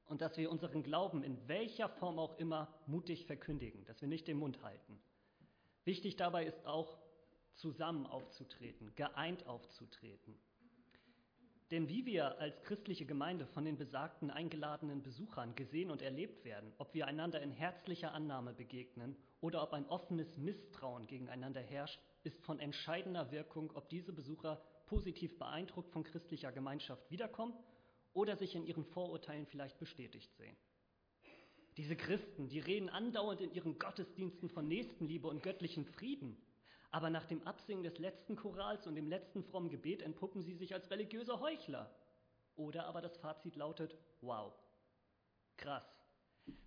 und 0.04 0.20
dass 0.20 0.36
wir 0.36 0.50
unseren 0.50 0.84
Glauben 0.84 1.24
in 1.24 1.36
welcher 1.48 1.88
Form 1.88 2.18
auch 2.20 2.38
immer 2.38 2.72
mutig 2.86 3.26
verkündigen, 3.26 3.84
dass 3.86 4.00
wir 4.00 4.08
nicht 4.08 4.28
den 4.28 4.38
Mund 4.38 4.62
halten. 4.62 5.00
Wichtig 5.84 6.16
dabei 6.16 6.44
ist 6.44 6.66
auch, 6.66 6.98
zusammen 7.54 8.06
aufzutreten, 8.06 8.94
geeint 8.94 9.46
aufzutreten. 9.46 10.38
Denn 11.72 11.88
wie 11.88 12.06
wir 12.06 12.38
als 12.38 12.62
christliche 12.62 13.06
Gemeinde 13.06 13.46
von 13.46 13.64
den 13.64 13.76
besagten 13.76 14.30
eingeladenen 14.30 15.02
Besuchern 15.02 15.54
gesehen 15.56 15.90
und 15.90 16.00
erlebt 16.00 16.44
werden, 16.44 16.72
ob 16.78 16.94
wir 16.94 17.08
einander 17.08 17.42
in 17.42 17.50
herzlicher 17.50 18.12
Annahme 18.12 18.54
begegnen 18.54 19.16
oder 19.40 19.64
ob 19.64 19.72
ein 19.72 19.86
offenes 19.88 20.36
Misstrauen 20.36 21.08
gegeneinander 21.08 21.60
herrscht, 21.60 22.00
ist 22.22 22.40
von 22.44 22.60
entscheidender 22.60 23.32
Wirkung, 23.32 23.72
ob 23.74 23.88
diese 23.88 24.12
Besucher 24.12 24.62
positiv 24.86 25.36
beeindruckt 25.38 25.90
von 25.90 26.04
christlicher 26.04 26.52
Gemeinschaft 26.52 27.10
wiederkommen 27.10 27.54
oder 28.12 28.36
sich 28.36 28.54
in 28.54 28.64
ihren 28.64 28.84
Vorurteilen 28.84 29.46
vielleicht 29.46 29.78
bestätigt 29.80 30.32
sehen. 30.36 30.56
Diese 31.76 31.96
Christen, 31.96 32.48
die 32.48 32.60
reden 32.60 32.88
andauernd 32.88 33.40
in 33.40 33.52
ihren 33.52 33.78
Gottesdiensten 33.78 34.48
von 34.48 34.66
Nächstenliebe 34.68 35.28
und 35.28 35.42
göttlichen 35.42 35.84
Frieden, 35.84 36.38
aber 36.90 37.10
nach 37.10 37.26
dem 37.26 37.46
Absingen 37.46 37.84
des 37.84 37.98
letzten 37.98 38.36
Chorals 38.36 38.86
und 38.86 38.94
dem 38.94 39.08
letzten 39.08 39.42
frommen 39.42 39.70
Gebet 39.70 40.02
entpuppen 40.02 40.42
sie 40.42 40.54
sich 40.54 40.74
als 40.74 40.90
religiöse 40.90 41.40
Heuchler. 41.40 41.94
Oder 42.54 42.86
aber 42.86 43.02
das 43.02 43.16
Fazit 43.18 43.56
lautet, 43.56 43.96
wow, 44.20 44.52
krass. 45.56 45.84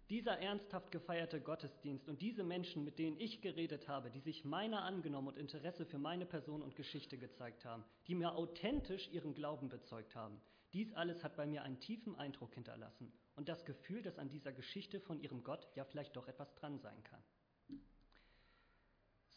Dieser 0.09 0.39
ernsthaft 0.39 0.91
gefeierte 0.91 1.39
Gottesdienst 1.39 2.09
und 2.09 2.21
diese 2.21 2.43
Menschen, 2.43 2.83
mit 2.83 2.99
denen 2.99 3.19
ich 3.19 3.41
geredet 3.41 3.87
habe, 3.87 4.09
die 4.09 4.19
sich 4.19 4.43
meiner 4.43 4.83
angenommen 4.83 5.29
und 5.29 5.37
Interesse 5.37 5.85
für 5.85 5.99
meine 5.99 6.25
Person 6.25 6.61
und 6.61 6.75
Geschichte 6.75 7.17
gezeigt 7.17 7.63
haben, 7.63 7.85
die 8.07 8.15
mir 8.15 8.35
authentisch 8.35 9.07
ihren 9.09 9.33
Glauben 9.33 9.69
bezeugt 9.69 10.15
haben, 10.15 10.41
dies 10.73 10.93
alles 10.93 11.23
hat 11.23 11.35
bei 11.35 11.45
mir 11.45 11.63
einen 11.63 11.79
tiefen 11.79 12.15
Eindruck 12.15 12.53
hinterlassen 12.53 13.13
und 13.35 13.49
das 13.49 13.63
Gefühl, 13.65 14.01
dass 14.01 14.19
an 14.19 14.29
dieser 14.29 14.51
Geschichte 14.51 14.99
von 14.99 15.19
ihrem 15.19 15.43
Gott 15.43 15.67
ja 15.75 15.85
vielleicht 15.85 16.15
doch 16.15 16.27
etwas 16.27 16.53
dran 16.55 16.79
sein 16.79 17.03
kann. 17.03 17.23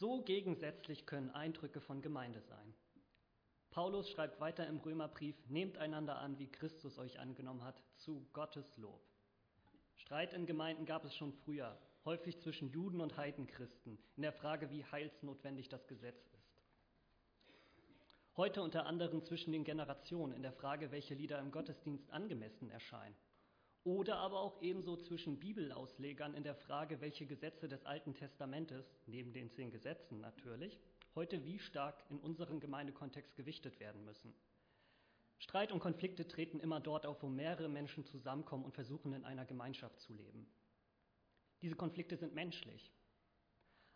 So 0.03 0.21
gegensätzlich 0.21 1.05
können 1.05 1.29
Eindrücke 1.29 1.79
von 1.79 2.01
Gemeinde 2.01 2.41
sein. 2.41 2.73
Paulus 3.71 4.09
schreibt 4.09 4.41
weiter 4.41 4.67
im 4.67 4.79
Römerbrief, 4.79 5.37
nehmt 5.47 5.77
einander 5.77 6.17
an, 6.17 6.37
wie 6.39 6.51
Christus 6.51 6.97
euch 6.97 7.21
angenommen 7.21 7.63
hat, 7.63 7.81
zu 7.95 8.27
Gottes 8.33 8.75
Lob. 8.75 9.01
Streit 9.95 10.33
in 10.33 10.45
Gemeinden 10.45 10.85
gab 10.85 11.05
es 11.05 11.15
schon 11.15 11.31
früher, 11.31 11.79
häufig 12.03 12.37
zwischen 12.41 12.69
Juden 12.69 12.99
und 12.99 13.15
Heidenchristen, 13.15 13.97
in 14.17 14.23
der 14.23 14.33
Frage, 14.33 14.69
wie 14.71 14.83
heilsnotwendig 14.83 15.69
das 15.69 15.87
Gesetz 15.87 16.27
ist. 16.33 16.59
Heute 18.35 18.61
unter 18.61 18.85
anderem 18.85 19.23
zwischen 19.23 19.53
den 19.53 19.63
Generationen 19.63 20.33
in 20.33 20.41
der 20.41 20.51
Frage, 20.51 20.91
welche 20.91 21.13
Lieder 21.13 21.39
im 21.39 21.49
Gottesdienst 21.49 22.11
angemessen 22.11 22.69
erscheinen. 22.69 23.15
Oder 23.85 24.17
aber 24.17 24.39
auch 24.39 24.61
ebenso 24.61 24.95
zwischen 24.95 25.39
Bibelauslegern 25.39 26.35
in 26.35 26.43
der 26.43 26.55
Frage, 26.55 27.01
welche 27.01 27.25
Gesetze 27.25 27.67
des 27.67 27.85
Alten 27.85 28.13
Testamentes, 28.13 28.85
neben 29.07 29.33
den 29.33 29.51
zehn 29.51 29.71
Gesetzen 29.71 30.21
natürlich, 30.21 30.79
heute 31.15 31.43
wie 31.43 31.59
stark 31.59 32.01
in 32.09 32.19
unserem 32.19 32.61
Gemeindekontext 32.61 33.35
gewichtet 33.35 33.81
werden 33.81 34.05
müssen. 34.05 34.33
Streit 35.37 35.73
und 35.73 35.81
Konflikte 35.81 36.25
treten 36.25 36.61
immer 36.61 36.79
dort 36.79 37.05
auf, 37.05 37.21
wo 37.21 37.27
mehrere 37.27 37.67
Menschen 37.67 38.05
zusammenkommen 38.05 38.63
und 38.63 38.73
versuchen, 38.73 39.11
in 39.11 39.25
einer 39.25 39.45
Gemeinschaft 39.45 39.99
zu 39.99 40.13
leben. 40.13 40.47
Diese 41.61 41.75
Konflikte 41.75 42.15
sind 42.15 42.33
menschlich. 42.33 42.89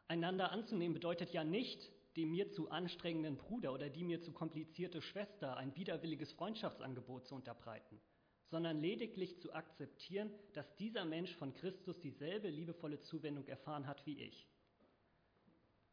Einander 0.10 0.52
anzunehmen 0.52 0.94
bedeutet 0.94 1.32
ja 1.32 1.46
nicht, 1.46 1.90
dem 2.18 2.32
mir 2.32 2.50
zu 2.52 2.70
anstrengenden 2.70 3.38
Bruder 3.38 3.72
oder 3.72 3.90
die 3.90 4.04
mir 4.04 4.22
zu 4.22 4.34
komplizierte 4.34 5.02
Schwester 5.02 5.56
ein 5.56 5.74
widerwilliges 5.78 6.34
Freundschaftsangebot 6.34 7.26
zu 7.26 7.36
unterbreiten 7.36 8.02
sondern 8.50 8.80
lediglich 8.80 9.40
zu 9.40 9.54
akzeptieren, 9.54 10.32
dass 10.54 10.76
dieser 10.78 11.06
Mensch 11.06 11.36
von 11.36 11.54
Christus 11.54 12.00
dieselbe 12.00 12.50
liebevolle 12.50 13.00
Zuwendung 13.02 13.46
erfahren 13.48 13.88
hat 13.88 14.06
wie 14.06 14.22
ich. 14.22 14.48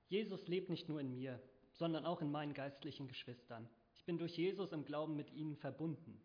Jesus 0.09 0.47
lebt 0.47 0.69
nicht 0.69 0.89
nur 0.89 1.01
in 1.01 1.11
mir, 1.11 1.41
sondern 1.73 2.07
auch 2.07 2.21
in 2.21 2.31
meinen 2.31 2.55
geistlichen 2.55 3.09
Geschwistern. 3.09 3.69
Ich 3.95 4.05
bin 4.05 4.19
durch 4.19 4.37
Jesus 4.37 4.73
im 4.73 4.85
Glauben 4.85 5.17
mit 5.17 5.33
ihnen 5.33 5.57
verbunden. 5.57 6.21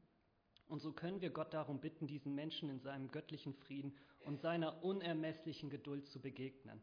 Und 0.68 0.82
so 0.82 0.92
können 0.92 1.22
wir 1.22 1.32
Gott 1.32 1.54
darum 1.54 1.80
bitten, 1.80 2.06
diesen 2.06 2.36
Menschen 2.36 2.70
in 2.70 2.80
seinem 2.80 3.10
göttlichen 3.10 3.56
Frieden 3.56 3.96
und 4.20 4.40
seiner 4.40 4.84
unermesslichen 4.84 5.72
Geduld 5.72 6.06
zu 6.08 6.22
begegnen. 6.22 6.80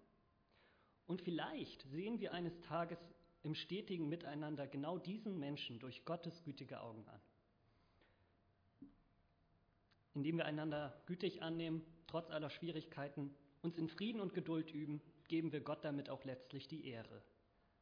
Und 1.07 1.23
vielleicht 1.23 1.83
sehen 1.83 2.19
wir 2.19 2.33
eines 2.33 2.59
Tages 2.63 2.99
im 3.45 3.55
stetigen 3.55 4.09
Miteinander 4.09 4.67
genau 4.67 4.99
diesen 4.99 5.39
Menschen 5.39 5.79
durch 5.79 6.05
Gottes 6.05 6.43
gütige 6.43 6.81
Augen 6.81 7.07
an 7.07 7.21
indem 10.17 10.39
wir 10.39 10.47
einander 10.47 10.99
gütig 11.07 11.43
annehmen, 11.43 11.85
trotz 12.07 12.31
aller 12.31 12.51
Schwierigkeiten, 12.51 13.35
uns 13.63 13.77
in 13.77 13.89
Frieden 13.89 14.21
und 14.21 14.33
Geduld 14.33 14.73
üben, 14.73 15.03
geben 15.29 15.53
wir 15.53 15.61
Gott 15.61 15.85
damit 15.85 16.09
auch 16.09 16.25
letztlich 16.25 16.67
die 16.69 16.89
Ehre. 16.89 17.23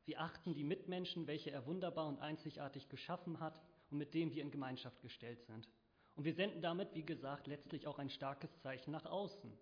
Wir 0.05 0.21
achten 0.21 0.53
die 0.53 0.65
Mitmenschen, 0.65 1.27
welche 1.27 1.53
er 1.53 1.65
wunderbar 1.67 2.09
und 2.09 2.21
einzigartig 2.21 2.89
geschaffen 2.89 3.41
hat 3.41 3.63
und 3.91 3.99
mit 3.99 4.13
denen 4.15 4.35
wir 4.35 4.43
in 4.43 4.51
Gemeinschaft 4.51 5.01
gestellt 5.01 5.43
sind. 5.45 5.69
Und 6.17 6.25
wir 6.25 6.35
senden 6.35 6.61
damit, 6.61 6.95
wie 6.95 7.05
gesagt, 7.05 7.47
letztlich 7.47 7.87
auch 7.87 7.99
ein 7.99 8.11
starkes 8.11 8.51
Zeichen 8.61 8.91
nach 8.91 9.07
außen. 9.07 9.53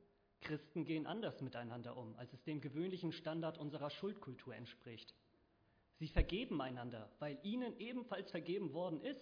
Christen 0.41 0.85
gehen 0.85 1.07
anders 1.07 1.41
miteinander 1.43 1.97
um, 1.97 2.17
als 2.17 2.33
es 2.33 2.43
dem 2.43 2.61
gewöhnlichen 2.61 3.13
Standard 3.13 3.59
unserer 3.59 3.91
Schuldkultur 3.91 4.55
entspricht. 4.55 5.15
Sie 5.99 6.09
vergeben 6.09 6.61
einander, 6.61 7.11
weil 7.21 7.39
ihnen 7.43 7.79
ebenfalls 7.79 8.31
vergeben 8.31 8.73
worden 8.73 9.01
ist 9.03 9.21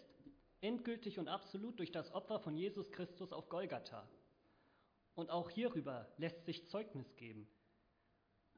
endgültig 0.60 1.18
und 1.18 1.28
absolut 1.28 1.78
durch 1.78 1.92
das 1.92 2.12
Opfer 2.12 2.40
von 2.40 2.56
Jesus 2.56 2.90
Christus 2.90 3.32
auf 3.32 3.48
Golgatha. 3.48 4.08
Und 5.14 5.30
auch 5.30 5.50
hierüber 5.50 6.08
lässt 6.16 6.44
sich 6.44 6.66
Zeugnis 6.68 7.16
geben. 7.16 7.48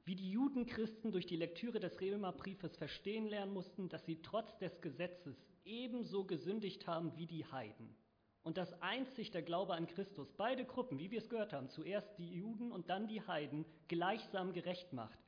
Wie 0.04 0.16
die 0.16 0.30
Judenchristen 0.30 1.12
durch 1.12 1.26
die 1.26 1.36
Lektüre 1.36 1.78
des 1.78 2.00
Römerbriefes 2.00 2.76
verstehen 2.76 3.26
lernen 3.28 3.52
mussten, 3.52 3.88
dass 3.88 4.04
sie 4.04 4.20
trotz 4.20 4.58
des 4.58 4.80
Gesetzes 4.80 5.36
ebenso 5.64 6.24
gesündigt 6.24 6.86
haben 6.86 7.16
wie 7.16 7.26
die 7.26 7.46
Heiden. 7.46 7.94
Und 8.42 8.56
dass 8.56 8.80
einzig 8.82 9.30
der 9.30 9.42
Glaube 9.42 9.74
an 9.74 9.86
Christus 9.86 10.32
beide 10.32 10.64
Gruppen, 10.64 10.98
wie 10.98 11.12
wir 11.12 11.18
es 11.18 11.28
gehört 11.28 11.52
haben, 11.52 11.68
zuerst 11.68 12.18
die 12.18 12.34
Juden 12.34 12.72
und 12.72 12.90
dann 12.90 13.06
die 13.06 13.24
Heiden, 13.24 13.64
gleichsam 13.86 14.52
gerecht 14.52 14.92
macht. 14.92 15.18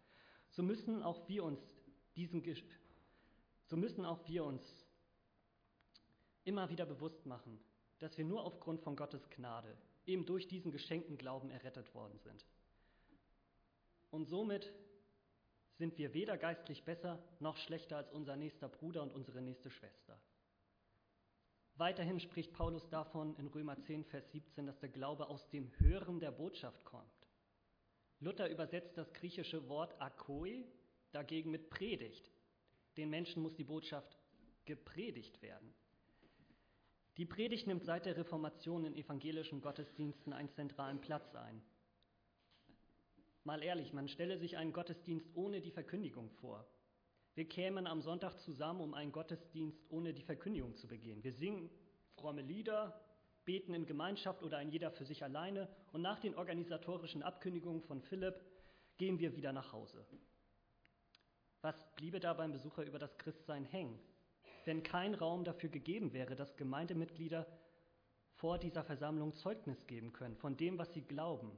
So 0.50 0.64
müssen 0.64 1.02
auch 1.02 1.28
wir 1.28 1.44
uns 1.44 1.60
diesen, 2.16 2.42
so 3.66 3.76
müssen 3.76 4.04
auch 4.04 4.26
wir 4.26 4.44
uns 4.44 4.83
immer 6.44 6.68
wieder 6.70 6.86
bewusst 6.86 7.26
machen, 7.26 7.58
dass 7.98 8.16
wir 8.18 8.24
nur 8.24 8.44
aufgrund 8.44 8.80
von 8.80 8.96
Gottes 8.96 9.28
Gnade, 9.30 9.76
eben 10.06 10.26
durch 10.26 10.46
diesen 10.46 10.72
geschenkten 10.72 11.16
Glauben 11.16 11.50
errettet 11.50 11.94
worden 11.94 12.18
sind. 12.18 12.44
Und 14.10 14.26
somit 14.26 14.72
sind 15.78 15.98
wir 15.98 16.14
weder 16.14 16.36
geistlich 16.36 16.84
besser 16.84 17.22
noch 17.40 17.56
schlechter 17.56 17.96
als 17.96 18.12
unser 18.12 18.36
nächster 18.36 18.68
Bruder 18.68 19.02
und 19.02 19.12
unsere 19.12 19.40
nächste 19.40 19.70
Schwester. 19.70 20.20
Weiterhin 21.76 22.20
spricht 22.20 22.52
Paulus 22.52 22.88
davon 22.90 23.34
in 23.36 23.48
Römer 23.48 23.80
10, 23.80 24.04
Vers 24.04 24.30
17, 24.30 24.66
dass 24.66 24.78
der 24.78 24.90
Glaube 24.90 25.28
aus 25.28 25.48
dem 25.50 25.72
Hören 25.80 26.20
der 26.20 26.30
Botschaft 26.30 26.84
kommt. 26.84 27.10
Luther 28.20 28.48
übersetzt 28.48 28.96
das 28.96 29.12
griechische 29.12 29.68
Wort 29.68 30.00
akoi 30.00 30.64
dagegen 31.10 31.50
mit 31.50 31.70
Predigt. 31.70 32.30
Den 32.96 33.10
Menschen 33.10 33.42
muss 33.42 33.56
die 33.56 33.64
Botschaft 33.64 34.16
gepredigt 34.64 35.42
werden. 35.42 35.74
Die 37.16 37.26
Predigt 37.26 37.68
nimmt 37.68 37.84
seit 37.84 38.06
der 38.06 38.16
Reformation 38.16 38.84
in 38.84 38.96
evangelischen 38.96 39.60
Gottesdiensten 39.60 40.32
einen 40.32 40.50
zentralen 40.50 41.00
Platz 41.00 41.34
ein. 41.36 41.62
Mal 43.44 43.62
ehrlich, 43.62 43.92
man 43.92 44.08
stelle 44.08 44.36
sich 44.36 44.56
einen 44.56 44.72
Gottesdienst 44.72 45.30
ohne 45.34 45.60
die 45.60 45.70
Verkündigung 45.70 46.30
vor. 46.30 46.66
Wir 47.34 47.48
kämen 47.48 47.86
am 47.86 48.00
Sonntag 48.00 48.38
zusammen, 48.40 48.80
um 48.80 48.94
einen 48.94 49.12
Gottesdienst 49.12 49.84
ohne 49.90 50.12
die 50.12 50.22
Verkündigung 50.22 50.74
zu 50.74 50.88
begehen. 50.88 51.22
Wir 51.22 51.32
singen 51.32 51.70
fromme 52.16 52.42
Lieder, 52.42 53.00
beten 53.44 53.74
in 53.74 53.86
Gemeinschaft 53.86 54.42
oder 54.42 54.58
ein 54.58 54.70
jeder 54.70 54.90
für 54.90 55.04
sich 55.04 55.22
alleine 55.22 55.68
und 55.92 56.02
nach 56.02 56.18
den 56.18 56.34
organisatorischen 56.34 57.22
Abkündigungen 57.22 57.82
von 57.82 58.00
Philipp 58.00 58.40
gehen 58.96 59.18
wir 59.18 59.36
wieder 59.36 59.52
nach 59.52 59.72
Hause. 59.72 60.04
Was 61.60 61.94
bliebe 61.96 62.20
da 62.20 62.34
beim 62.34 62.52
Besucher 62.52 62.84
über 62.84 62.98
das 62.98 63.16
Christsein 63.18 63.64
hängen, 63.64 63.98
wenn 64.66 64.82
kein 64.82 65.14
Raum 65.14 65.44
dafür 65.44 65.68
gegeben 65.68 66.12
wäre, 66.12 66.36
dass 66.36 66.56
Gemeindemitglieder 66.56 67.46
vor 68.34 68.58
dieser 68.58 68.84
Versammlung 68.84 69.34
Zeugnis 69.34 69.86
geben 69.86 70.12
können 70.12 70.36
von 70.36 70.56
dem, 70.56 70.78
was 70.78 70.92
sie 70.92 71.02
glauben? 71.02 71.52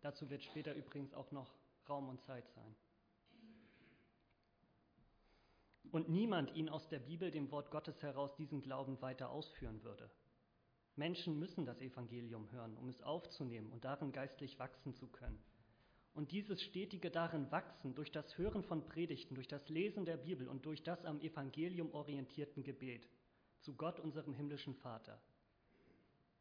Dazu 0.00 0.30
wird 0.30 0.42
später 0.42 0.74
übrigens 0.74 1.14
auch 1.14 1.30
noch 1.30 1.54
Raum 1.88 2.08
und 2.08 2.22
Zeit 2.22 2.48
sein. 2.50 2.76
Und 5.90 6.08
niemand 6.08 6.54
ihn 6.54 6.68
aus 6.68 6.88
der 6.88 7.00
Bibel, 7.00 7.30
dem 7.30 7.50
Wort 7.50 7.70
Gottes 7.70 8.00
heraus, 8.02 8.34
diesen 8.36 8.62
Glauben 8.62 9.00
weiter 9.02 9.30
ausführen 9.30 9.82
würde. 9.82 10.08
Menschen 10.94 11.38
müssen 11.38 11.64
das 11.64 11.80
Evangelium 11.80 12.50
hören, 12.52 12.76
um 12.76 12.88
es 12.88 13.02
aufzunehmen 13.02 13.72
und 13.72 13.84
darin 13.84 14.12
geistlich 14.12 14.58
wachsen 14.58 14.94
zu 14.94 15.08
können. 15.08 15.42
Und 16.14 16.32
dieses 16.32 16.60
stetige 16.62 17.10
darin 17.10 17.50
wachsen 17.50 17.94
durch 17.94 18.10
das 18.10 18.36
Hören 18.36 18.64
von 18.64 18.84
Predigten, 18.84 19.34
durch 19.34 19.48
das 19.48 19.68
Lesen 19.68 20.04
der 20.04 20.16
Bibel 20.16 20.48
und 20.48 20.66
durch 20.66 20.82
das 20.82 21.04
am 21.04 21.20
Evangelium 21.20 21.92
orientierten 21.92 22.62
Gebet 22.64 23.08
zu 23.60 23.74
Gott, 23.74 24.00
unserem 24.00 24.34
himmlischen 24.34 24.74
Vater. 24.74 25.20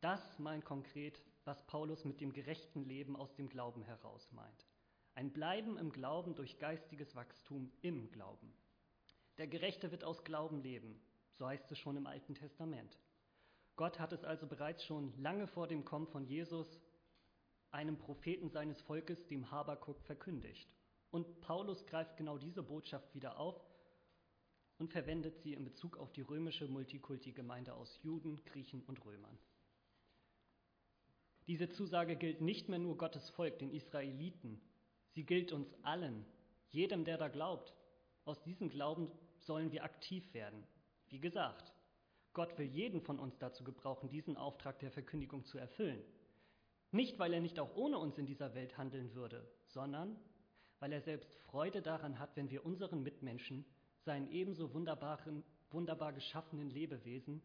Das 0.01 0.39
meint 0.39 0.63
konkret, 0.63 1.21
was 1.43 1.61
Paulus 1.67 2.05
mit 2.05 2.21
dem 2.21 2.31
gerechten 2.31 2.85
Leben 2.85 3.15
aus 3.15 3.33
dem 3.35 3.49
Glauben 3.49 3.83
heraus 3.83 4.31
meint. 4.31 4.65
Ein 5.15 5.31
Bleiben 5.31 5.77
im 5.77 5.91
Glauben 5.91 6.35
durch 6.35 6.57
geistiges 6.59 7.13
Wachstum 7.15 7.71
im 7.81 8.09
Glauben. 8.11 8.53
Der 9.37 9.47
Gerechte 9.47 9.91
wird 9.91 10.03
aus 10.03 10.23
Glauben 10.23 10.61
leben, 10.61 10.99
so 11.33 11.45
heißt 11.45 11.69
es 11.71 11.79
schon 11.79 11.97
im 11.97 12.07
Alten 12.07 12.35
Testament. 12.35 12.97
Gott 13.75 13.99
hat 13.99 14.13
es 14.13 14.23
also 14.23 14.47
bereits 14.47 14.83
schon 14.85 15.13
lange 15.21 15.47
vor 15.47 15.67
dem 15.67 15.83
Kommen 15.85 16.07
von 16.07 16.25
Jesus 16.25 16.79
einem 17.71 17.97
Propheten 17.97 18.49
seines 18.49 18.81
Volkes, 18.81 19.25
dem 19.27 19.51
Habakuk, 19.51 20.01
verkündigt. 20.03 20.69
Und 21.11 21.41
Paulus 21.41 21.85
greift 21.85 22.17
genau 22.17 22.37
diese 22.37 22.63
Botschaft 22.63 23.13
wieder 23.15 23.39
auf 23.39 23.59
und 24.77 24.91
verwendet 24.91 25.39
sie 25.41 25.53
in 25.53 25.63
Bezug 25.63 25.97
auf 25.97 26.11
die 26.13 26.21
römische 26.21 26.67
Multikulti-Gemeinde 26.67 27.73
aus 27.73 27.99
Juden, 28.01 28.43
Griechen 28.45 28.83
und 28.83 29.03
Römern. 29.05 29.37
Diese 31.47 31.69
Zusage 31.69 32.15
gilt 32.15 32.41
nicht 32.41 32.69
mehr 32.69 32.79
nur 32.79 32.97
Gottes 32.97 33.29
Volk, 33.31 33.57
den 33.59 33.71
Israeliten, 33.71 34.61
sie 35.15 35.25
gilt 35.25 35.51
uns 35.51 35.73
allen, 35.81 36.25
jedem, 36.69 37.05
der 37.05 37.17
da 37.17 37.27
glaubt. 37.27 37.73
Aus 38.25 38.41
diesem 38.43 38.69
Glauben 38.69 39.11
sollen 39.39 39.71
wir 39.71 39.83
aktiv 39.83 40.31
werden. 40.33 40.63
Wie 41.07 41.19
gesagt, 41.19 41.73
Gott 42.33 42.57
will 42.59 42.67
jeden 42.67 43.01
von 43.01 43.19
uns 43.19 43.37
dazu 43.39 43.63
gebrauchen, 43.63 44.09
diesen 44.09 44.37
Auftrag 44.37 44.79
der 44.79 44.91
Verkündigung 44.91 45.43
zu 45.45 45.57
erfüllen. 45.57 46.03
Nicht, 46.91 47.19
weil 47.19 47.33
er 47.33 47.41
nicht 47.41 47.59
auch 47.59 47.75
ohne 47.75 47.97
uns 47.99 48.17
in 48.17 48.25
dieser 48.25 48.53
Welt 48.55 48.77
handeln 48.77 49.13
würde, 49.13 49.47
sondern 49.67 50.19
weil 50.79 50.93
er 50.93 51.01
selbst 51.01 51.35
Freude 51.43 51.81
daran 51.81 52.19
hat, 52.19 52.35
wenn 52.35 52.49
wir 52.49 52.65
unseren 52.65 53.03
Mitmenschen, 53.03 53.65
seinen 53.99 54.31
ebenso 54.31 54.73
wunderbaren, 54.73 55.43
wunderbar 55.71 56.13
geschaffenen 56.13 56.69
Lebewesen, 56.69 57.41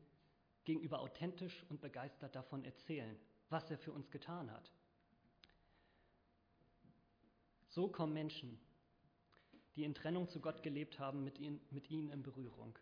gegenüber 0.65 1.01
authentisch 1.01 1.65
und 1.69 1.81
begeistert 1.81 2.35
davon 2.35 2.65
erzählen, 2.65 3.19
was 3.51 3.71
er 3.71 3.79
für 3.79 3.93
uns 3.93 4.11
getan 4.11 4.51
hat. 4.51 4.73
So 7.69 7.89
kommen 7.89 8.15
Menschen, 8.15 8.59
die 9.75 9.85
in 9.85 9.95
Trennung 9.95 10.29
zu 10.29 10.41
Gott 10.41 10.63
gelebt 10.63 10.99
haben, 10.99 11.25
mit, 11.25 11.39
ihn, 11.39 11.61
mit 11.71 11.91
ihnen 11.91 12.09
in 12.11 12.23
Berührung. 12.23 12.79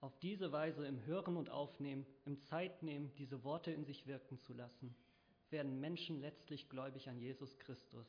Auf 0.00 0.18
diese 0.18 0.50
Weise 0.52 0.86
im 0.86 1.04
Hören 1.04 1.36
und 1.36 1.50
Aufnehmen, 1.50 2.06
im 2.24 2.40
Zeitnehmen, 2.42 3.14
diese 3.16 3.44
Worte 3.44 3.70
in 3.70 3.84
sich 3.84 4.06
wirken 4.06 4.40
zu 4.40 4.54
lassen, 4.54 4.96
werden 5.54 5.78
Menschen 5.78 6.20
letztlich 6.20 6.68
gläubig 6.68 7.08
an 7.08 7.16
Jesus 7.16 7.56
Christus. 7.60 8.08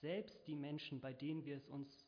Selbst 0.00 0.46
die 0.46 0.54
Menschen, 0.54 1.02
bei 1.02 1.12
denen 1.12 1.44
wir 1.44 1.54
es 1.54 1.68
uns 1.68 2.06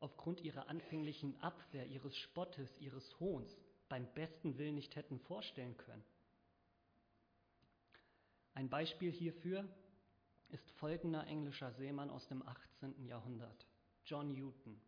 aufgrund 0.00 0.40
ihrer 0.40 0.68
anfänglichen 0.68 1.40
Abwehr, 1.40 1.86
ihres 1.86 2.16
Spottes, 2.16 2.76
ihres 2.80 3.20
Hohns 3.20 3.56
beim 3.88 4.12
besten 4.14 4.58
Willen 4.58 4.74
nicht 4.74 4.96
hätten 4.96 5.20
vorstellen 5.20 5.76
können. 5.76 6.04
Ein 8.54 8.68
Beispiel 8.68 9.12
hierfür 9.12 9.64
ist 10.48 10.68
folgender 10.72 11.24
englischer 11.28 11.70
Seemann 11.70 12.10
aus 12.10 12.26
dem 12.26 12.42
18. 12.42 13.04
Jahrhundert, 13.06 13.64
John 14.06 14.32
Newton. 14.32 14.80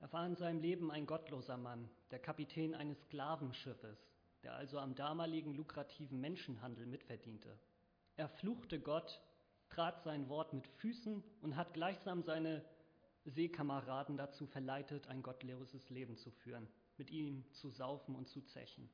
Er 0.00 0.10
war 0.10 0.26
in 0.26 0.36
seinem 0.36 0.60
Leben 0.60 0.90
ein 0.90 1.04
gottloser 1.04 1.58
Mann, 1.58 1.90
der 2.10 2.18
Kapitän 2.18 2.74
eines 2.74 2.98
Sklavenschiffes, 3.02 3.98
der 4.42 4.54
also 4.54 4.78
am 4.78 4.94
damaligen 4.94 5.54
lukrativen 5.54 6.18
Menschenhandel 6.18 6.86
mitverdiente. 6.86 7.58
Er 8.16 8.28
fluchte 8.28 8.80
Gott, 8.80 9.20
trat 9.70 10.02
sein 10.04 10.28
Wort 10.28 10.52
mit 10.52 10.66
Füßen 10.66 11.22
und 11.40 11.56
hat 11.56 11.74
gleichsam 11.74 12.22
seine 12.22 12.64
Seekameraden 13.24 14.16
dazu 14.16 14.46
verleitet, 14.46 15.08
ein 15.08 15.22
gottloses 15.22 15.90
Leben 15.90 16.16
zu 16.16 16.30
führen, 16.30 16.68
mit 16.96 17.10
ihm 17.10 17.44
zu 17.54 17.70
saufen 17.70 18.14
und 18.14 18.28
zu 18.28 18.42
zechen. 18.42 18.88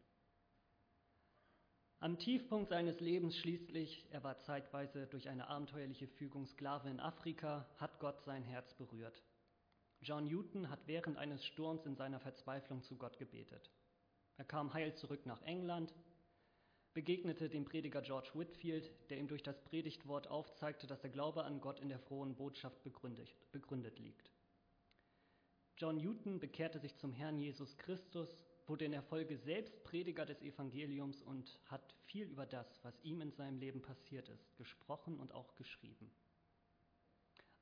Am 1.99 2.19
Tiefpunkt 2.19 2.71
seines 2.71 2.99
Lebens 3.01 3.37
schließlich, 3.37 4.07
er 4.11 4.25
war 4.25 4.39
zeitweise 4.39 5.07
durch 5.09 5.29
eine 5.29 5.49
abenteuerliche 5.49 6.09
Fügung 6.09 6.47
Sklave 6.47 6.89
in 6.89 6.99
Afrika, 6.99 7.69
hat 7.77 8.01
Gott 8.01 8.23
sein 8.23 8.43
Herz 8.43 8.73
berührt. 8.75 9.23
John 10.01 10.29
Newton 10.29 10.71
hat 10.71 10.87
während 10.87 11.19
eines 11.19 11.45
Sturms 11.45 11.85
in 11.85 11.97
seiner 11.97 12.19
Verzweiflung 12.19 12.83
zu 12.83 12.97
Gott 12.97 13.19
gebetet. 13.19 13.71
Er 14.39 14.47
kam 14.47 14.73
heil 14.73 14.95
zurück 14.95 15.27
nach 15.27 15.43
England, 15.43 15.93
begegnete 16.95 17.49
dem 17.49 17.65
Prediger 17.65 18.03
George 18.03 18.31
Whitfield, 18.35 18.91
der 19.11 19.19
ihm 19.19 19.29
durch 19.29 19.43
das 19.43 19.61
Predigtwort 19.63 20.29
aufzeigte, 20.29 20.87
dass 20.87 21.01
der 21.01 21.11
Glaube 21.11 21.45
an 21.45 21.61
Gott 21.61 21.81
in 21.81 21.89
der 21.89 22.01
frohen 22.01 22.35
Botschaft 22.35 22.83
begründet, 22.83 23.35
begründet 23.53 23.99
liegt. 23.99 24.31
John 25.77 25.97
Newton 25.97 26.41
bekehrte 26.41 26.79
sich 26.79 26.97
zum 26.97 27.13
Herrn 27.13 27.39
Jesus 27.39 27.77
Christus, 27.79 28.37
wurde 28.67 28.85
in 28.85 28.93
der 28.93 29.03
Folge 29.03 29.39
selbst 29.39 29.83
Prediger 29.83 30.27
des 30.27 30.43
Evangeliums 30.43 31.23
und 31.23 31.59
hat 31.67 31.95
viel 32.05 32.27
über 32.29 32.47
das, 32.47 32.67
was 32.83 33.01
ihm 33.03 33.21
in 33.21 33.33
seinem 33.33 33.59
Leben 33.59 33.81
passiert 33.81 34.29
ist, 34.29 34.57
gesprochen 34.57 35.19
und 35.19 35.33
auch 35.33 35.57
geschrieben. 35.57 36.11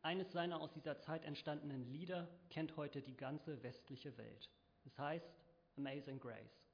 Eines 0.03 0.33
seiner 0.33 0.61
aus 0.61 0.73
dieser 0.73 0.99
Zeit 1.01 1.25
entstandenen 1.25 1.85
Lieder 1.85 2.29
kennt 2.51 2.77
heute 2.77 3.03
die 3.03 3.17
ganze 3.17 3.62
westliche 3.62 4.17
Welt. 4.17 4.51
Es 4.85 4.99
heißt 4.99 5.33
Amazing 5.77 6.19
Grace. 6.19 6.68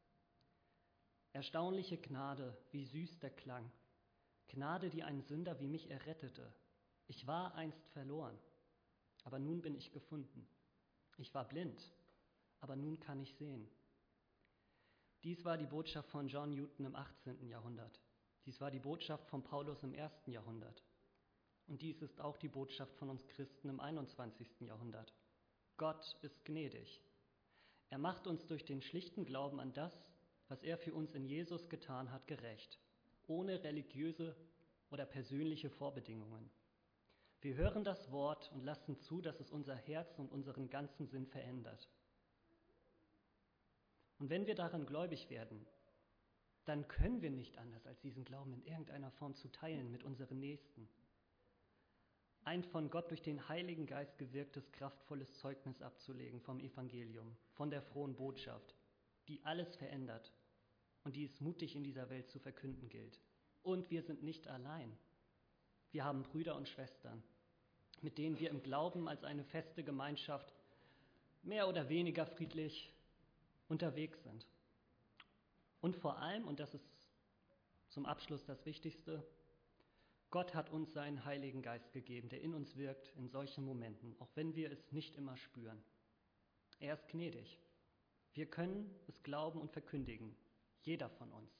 Erstaunliche 1.35 1.99
Gnade, 1.99 2.57
wie 2.71 2.85
süß 2.85 3.19
der 3.19 3.31
Klang. 3.31 3.69
Gnade, 4.47 4.89
die 4.89 5.03
einen 5.03 5.21
Sünder 5.23 5.59
wie 5.59 5.67
mich 5.67 5.91
errettete. 5.91 6.55
Ich 7.09 7.27
war 7.27 7.57
einst 7.57 7.89
verloren, 7.89 8.39
aber 9.25 9.41
nun 9.41 9.61
bin 9.61 9.75
ich 9.75 9.91
gefunden. 9.91 10.47
Ich 11.17 11.35
war 11.35 11.45
blind, 11.49 11.93
aber 12.61 12.77
nun 12.77 13.01
kann 13.01 13.19
ich 13.19 13.35
sehen. 13.35 13.69
Dies 15.25 15.45
war 15.45 15.59
die 15.59 15.67
Botschaft 15.67 16.09
von 16.11 16.29
John 16.29 16.51
Newton 16.51 16.87
im 16.87 16.95
18. 16.95 17.49
Jahrhundert. 17.49 18.01
Dies 18.47 18.61
war 18.61 18.71
die 18.71 18.79
Botschaft 18.79 19.27
von 19.27 19.43
Paulus 19.43 19.83
im 19.83 19.93
1. 19.93 20.27
Jahrhundert. 20.27 20.85
Und 21.67 21.83
dies 21.83 22.01
ist 22.01 22.21
auch 22.21 22.37
die 22.37 22.49
Botschaft 22.49 22.95
von 22.95 23.11
uns 23.11 23.27
Christen 23.27 23.71
im 23.71 23.81
21. 23.81 24.61
Jahrhundert. 24.61 25.13
Gott 25.79 26.17
ist 26.23 26.45
gnädig. 26.45 27.03
Er 27.91 27.99
macht 27.99 28.29
uns 28.29 28.47
durch 28.47 28.65
den 28.65 28.83
schlichten 28.83 29.25
Glauben 29.25 29.59
an 29.59 29.73
das, 29.73 29.93
was 30.49 30.63
er 30.63 30.79
für 30.79 30.95
uns 30.95 31.15
in 31.15 31.25
Jesus 31.25 31.69
getan 31.69 32.11
hat, 32.13 32.27
gerecht, 32.27 32.79
ohne 33.27 33.63
religiöse 33.63 34.37
oder 34.91 35.07
persönliche 35.07 35.71
Vorbedingungen. 35.71 36.51
Wir 37.41 37.57
hören 37.57 37.85
das 37.85 38.11
Wort 38.11 38.51
und 38.53 38.65
lassen 38.65 38.99
zu, 39.01 39.21
dass 39.21 39.41
es 39.41 39.51
unser 39.51 39.75
Herz 39.75 40.19
und 40.19 40.31
unseren 40.31 40.71
ganzen 40.71 41.07
Sinn 41.07 41.27
verändert. 41.27 41.89
Und 44.19 44.31
wenn 44.31 44.47
wir 44.47 44.55
daran 44.55 44.87
gläubig 44.87 45.29
werden, 45.29 45.67
dann 46.65 46.89
können 46.89 47.21
wir 47.21 47.31
nicht 47.31 47.59
anders, 47.59 47.87
als 47.87 48.01
diesen 48.01 48.25
Glauben 48.25 48.55
in 48.55 48.63
irgendeiner 48.63 49.11
Form 49.11 49.35
zu 49.35 49.49
teilen 49.49 49.91
mit 49.91 50.05
unseren 50.05 50.39
Nächsten 50.39 50.89
ein 52.45 52.63
von 52.63 52.91
Gott 52.91 53.11
durch 53.11 53.23
den 53.23 53.49
Heiligen 53.49 53.87
Geist 53.87 54.19
gewirktes, 54.19 54.71
kraftvolles 54.73 55.33
Zeugnis 55.39 55.81
abzulegen 55.81 56.41
vom 56.43 56.61
Evangelium, 56.61 57.35
von 57.55 57.71
der 57.71 57.81
frohen 57.81 58.15
Botschaft, 58.15 58.75
die 59.29 59.43
alles 59.45 59.77
verändert 59.77 60.33
und 61.05 61.17
die 61.17 61.25
es 61.25 61.41
mutig 61.41 61.77
in 61.77 61.85
dieser 61.85 62.09
Welt 62.11 62.31
zu 62.31 62.39
verkünden 62.39 62.89
gilt. 62.89 63.21
Und 63.63 63.91
wir 63.91 64.03
sind 64.03 64.23
nicht 64.23 64.49
allein. 64.49 64.97
Wir 65.93 66.05
haben 66.05 66.23
Brüder 66.23 66.57
und 66.57 66.69
Schwestern, 66.69 67.23
mit 68.03 68.19
denen 68.19 68.39
wir 68.39 68.51
im 68.51 68.63
Glauben 68.63 69.09
als 69.09 69.25
eine 69.25 69.45
feste 69.45 69.85
Gemeinschaft 69.85 70.53
mehr 71.43 71.69
oder 71.69 71.89
weniger 71.89 72.27
friedlich 72.27 72.93
unterwegs 73.69 74.23
sind. 74.23 74.47
Und 75.81 75.97
vor 75.97 76.19
allem, 76.19 76.47
und 76.47 76.61
das 76.61 76.75
ist 76.75 76.85
zum 77.89 78.07
Abschluss 78.07 78.45
das 78.45 78.65
Wichtigste, 78.67 79.25
Gott 80.31 80.55
hat 80.55 80.71
uns 80.71 80.93
seinen 80.93 81.25
Heiligen 81.25 81.63
Geist 81.63 81.93
gegeben, 81.93 82.29
der 82.29 82.41
in 82.41 82.55
uns 82.55 82.77
wirkt 82.77 83.13
in 83.17 83.29
solchen 83.29 83.65
Momenten, 83.65 84.17
auch 84.19 84.31
wenn 84.35 84.57
wir 84.57 84.73
es 84.73 84.91
nicht 84.91 85.15
immer 85.15 85.37
spüren. 85.37 85.81
Er 86.81 86.95
ist 86.95 87.07
gnädig. 87.07 87.61
Wir 88.35 88.47
können 88.47 88.93
es 89.07 89.23
glauben 89.23 89.61
und 89.61 89.71
verkündigen, 89.71 90.35
jeder 90.83 91.09
von 91.09 91.31
uns. 91.31 91.53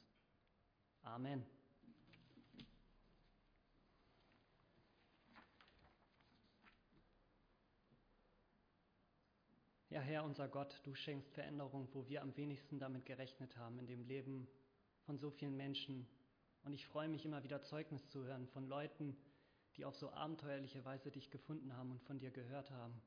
Amen. 1.03 1.47
Ja, 9.89 10.01
Herr, 10.01 10.25
unser 10.25 10.49
Gott, 10.49 10.81
du 10.83 10.97
schenkst 10.97 11.33
Veränderung, 11.33 11.87
wo 11.93 12.09
wir 12.09 12.23
am 12.23 12.37
wenigsten 12.37 12.81
damit 12.81 13.07
gerechnet 13.07 13.57
haben, 13.57 13.79
in 13.79 13.87
dem 13.87 14.03
Leben 14.03 14.49
von 15.03 15.17
so 15.17 15.31
vielen 15.31 15.57
Menschen. 15.57 16.09
Und 16.65 16.73
ich 16.73 16.89
freue 16.89 17.07
mich 17.07 17.25
immer 17.25 17.45
wieder 17.45 17.63
Zeugnis 17.63 18.09
zu 18.09 18.25
hören 18.25 18.49
von 18.49 18.67
Leuten, 18.67 19.17
die 19.77 19.85
auf 19.85 19.95
so 19.95 20.11
abenteuerliche 20.11 20.85
Weise 20.85 21.13
dich 21.13 21.31
gefunden 21.31 21.77
haben 21.77 21.93
und 21.93 22.03
von 22.03 22.19
dir 22.19 22.33
gehört 22.33 22.73
haben, 22.73 23.01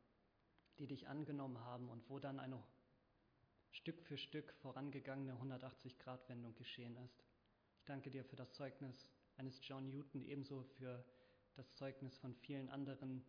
die 0.79 0.87
dich 0.87 1.09
angenommen 1.09 1.59
haben 1.59 1.89
und 1.89 2.09
wo 2.09 2.19
dann 2.19 2.39
eine 2.39 2.63
Stück 3.71 4.01
für 4.01 4.17
Stück 4.17 4.53
vorangegangene 4.61 5.33
180-Grad-Wendung 5.33 6.55
geschehen 6.55 6.95
ist. 6.97 7.23
Ich 7.77 7.85
danke 7.85 8.09
dir 8.09 8.23
für 8.23 8.35
das 8.35 8.53
Zeugnis 8.53 9.07
eines 9.37 9.59
John 9.67 9.89
Newton, 9.89 10.23
ebenso 10.23 10.63
für 10.77 11.05
das 11.55 11.73
Zeugnis 11.75 12.17
von 12.17 12.35
vielen 12.35 12.69
anderen 12.69 13.23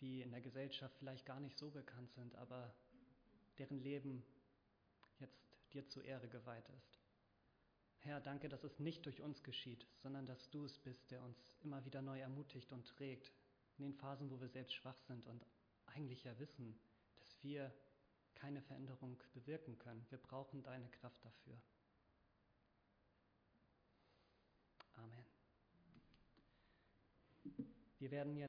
die 0.00 0.22
in 0.22 0.30
der 0.30 0.40
Gesellschaft 0.40 0.94
vielleicht 0.98 1.26
gar 1.26 1.40
nicht 1.40 1.58
so 1.58 1.70
bekannt 1.70 2.12
sind, 2.12 2.34
aber 2.36 2.74
deren 3.58 3.78
Leben 3.80 4.24
jetzt 5.18 5.42
dir 5.72 5.86
zur 5.88 6.04
Ehre 6.04 6.28
geweiht 6.28 6.68
ist. 6.68 6.98
Herr, 8.00 8.20
danke, 8.20 8.48
dass 8.48 8.62
es 8.62 8.78
nicht 8.78 9.04
durch 9.06 9.20
uns 9.20 9.42
geschieht, 9.42 9.86
sondern 9.96 10.24
dass 10.24 10.50
du 10.50 10.64
es 10.64 10.78
bist, 10.78 11.10
der 11.10 11.22
uns 11.22 11.36
immer 11.62 11.84
wieder 11.84 12.00
neu 12.00 12.20
ermutigt 12.20 12.72
und 12.72 12.86
trägt 12.86 13.32
in 13.76 13.84
den 13.84 13.94
Phasen, 13.94 14.30
wo 14.30 14.40
wir 14.40 14.48
selbst 14.48 14.74
schwach 14.74 14.98
sind 15.00 15.26
und 15.26 15.44
eigentlich 15.86 16.22
ja 16.22 16.38
wissen, 16.38 16.78
dass 17.16 17.42
wir 17.42 17.74
keine 18.38 18.62
Veränderung 18.62 19.20
bewirken 19.34 19.78
können. 19.78 20.06
Wir 20.10 20.18
brauchen 20.18 20.62
deine 20.62 20.88
Kraft 20.88 21.24
dafür. 21.24 21.60
Amen. 24.94 25.24
Wir 27.98 28.10
werden 28.10 28.36
jetzt 28.36 28.47